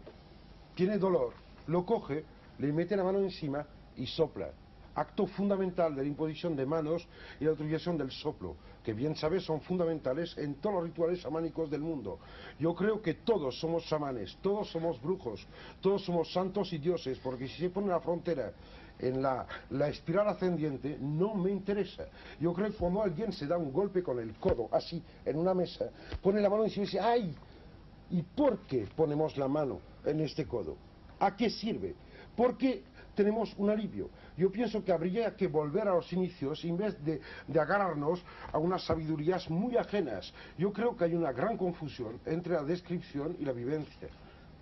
[0.74, 1.32] tiene dolor,
[1.66, 2.24] lo coge,
[2.58, 4.50] le mete la mano encima y sopla.
[4.94, 7.06] Acto fundamental de la imposición de manos
[7.38, 11.68] y la utilización del soplo, que bien sabes son fundamentales en todos los rituales chamánicos
[11.68, 12.18] del mundo.
[12.58, 15.46] Yo creo que todos somos chamanes, todos somos brujos,
[15.82, 18.54] todos somos santos y dioses, porque si se pone la frontera
[18.98, 22.06] en la, la espiral ascendiente, no me interesa.
[22.40, 25.54] Yo creo que cuando alguien se da un golpe con el codo, así, en una
[25.54, 25.90] mesa,
[26.22, 27.34] pone la mano y dice, ¡ay!
[28.10, 30.76] ¿Y por qué ponemos la mano en este codo?
[31.18, 31.94] ¿A qué sirve?
[32.36, 34.10] Porque tenemos un alivio.
[34.36, 38.58] Yo pienso que habría que volver a los inicios en vez de, de, agarrarnos a
[38.58, 40.32] unas sabidurías muy ajenas.
[40.58, 44.08] Yo creo que hay una gran confusión entre la descripción y la vivencia.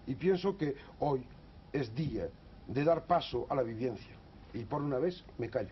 [0.06, 1.26] Y pienso que hoy
[1.72, 2.28] es día
[2.68, 4.14] de dar paso a la vivencia.
[4.54, 5.70] Y por una vez me callo.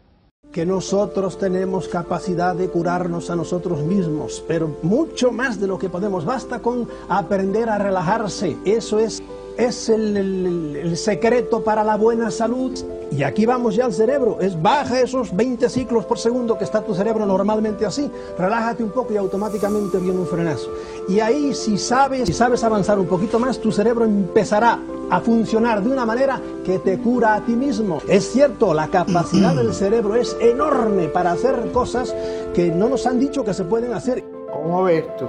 [0.51, 5.89] Que nosotros tenemos capacidad de curarnos a nosotros mismos, pero mucho más de lo que
[5.89, 6.25] podemos.
[6.25, 8.57] Basta con aprender a relajarse.
[8.65, 9.23] Eso es
[9.57, 12.73] es el, el- el secreto para la buena salud.
[13.11, 14.39] Y aquí vamos ya al cerebro.
[14.41, 18.11] Es baja esos 20 ciclos por segundo que está tu cerebro normalmente así.
[18.39, 20.71] Relájate un poco y automáticamente viene un frenazo.
[21.09, 24.79] Y ahí si sabes, si sabes avanzar un poquito más, tu cerebro empezará
[25.11, 28.01] a funcionar de una manera que te cura a ti mismo.
[28.09, 32.15] Es cierto, la capacidad del cerebro es enorme para hacer cosas
[32.55, 34.25] que no nos han dicho que se pueden hacer.
[34.51, 35.27] ¿Cómo ves tú?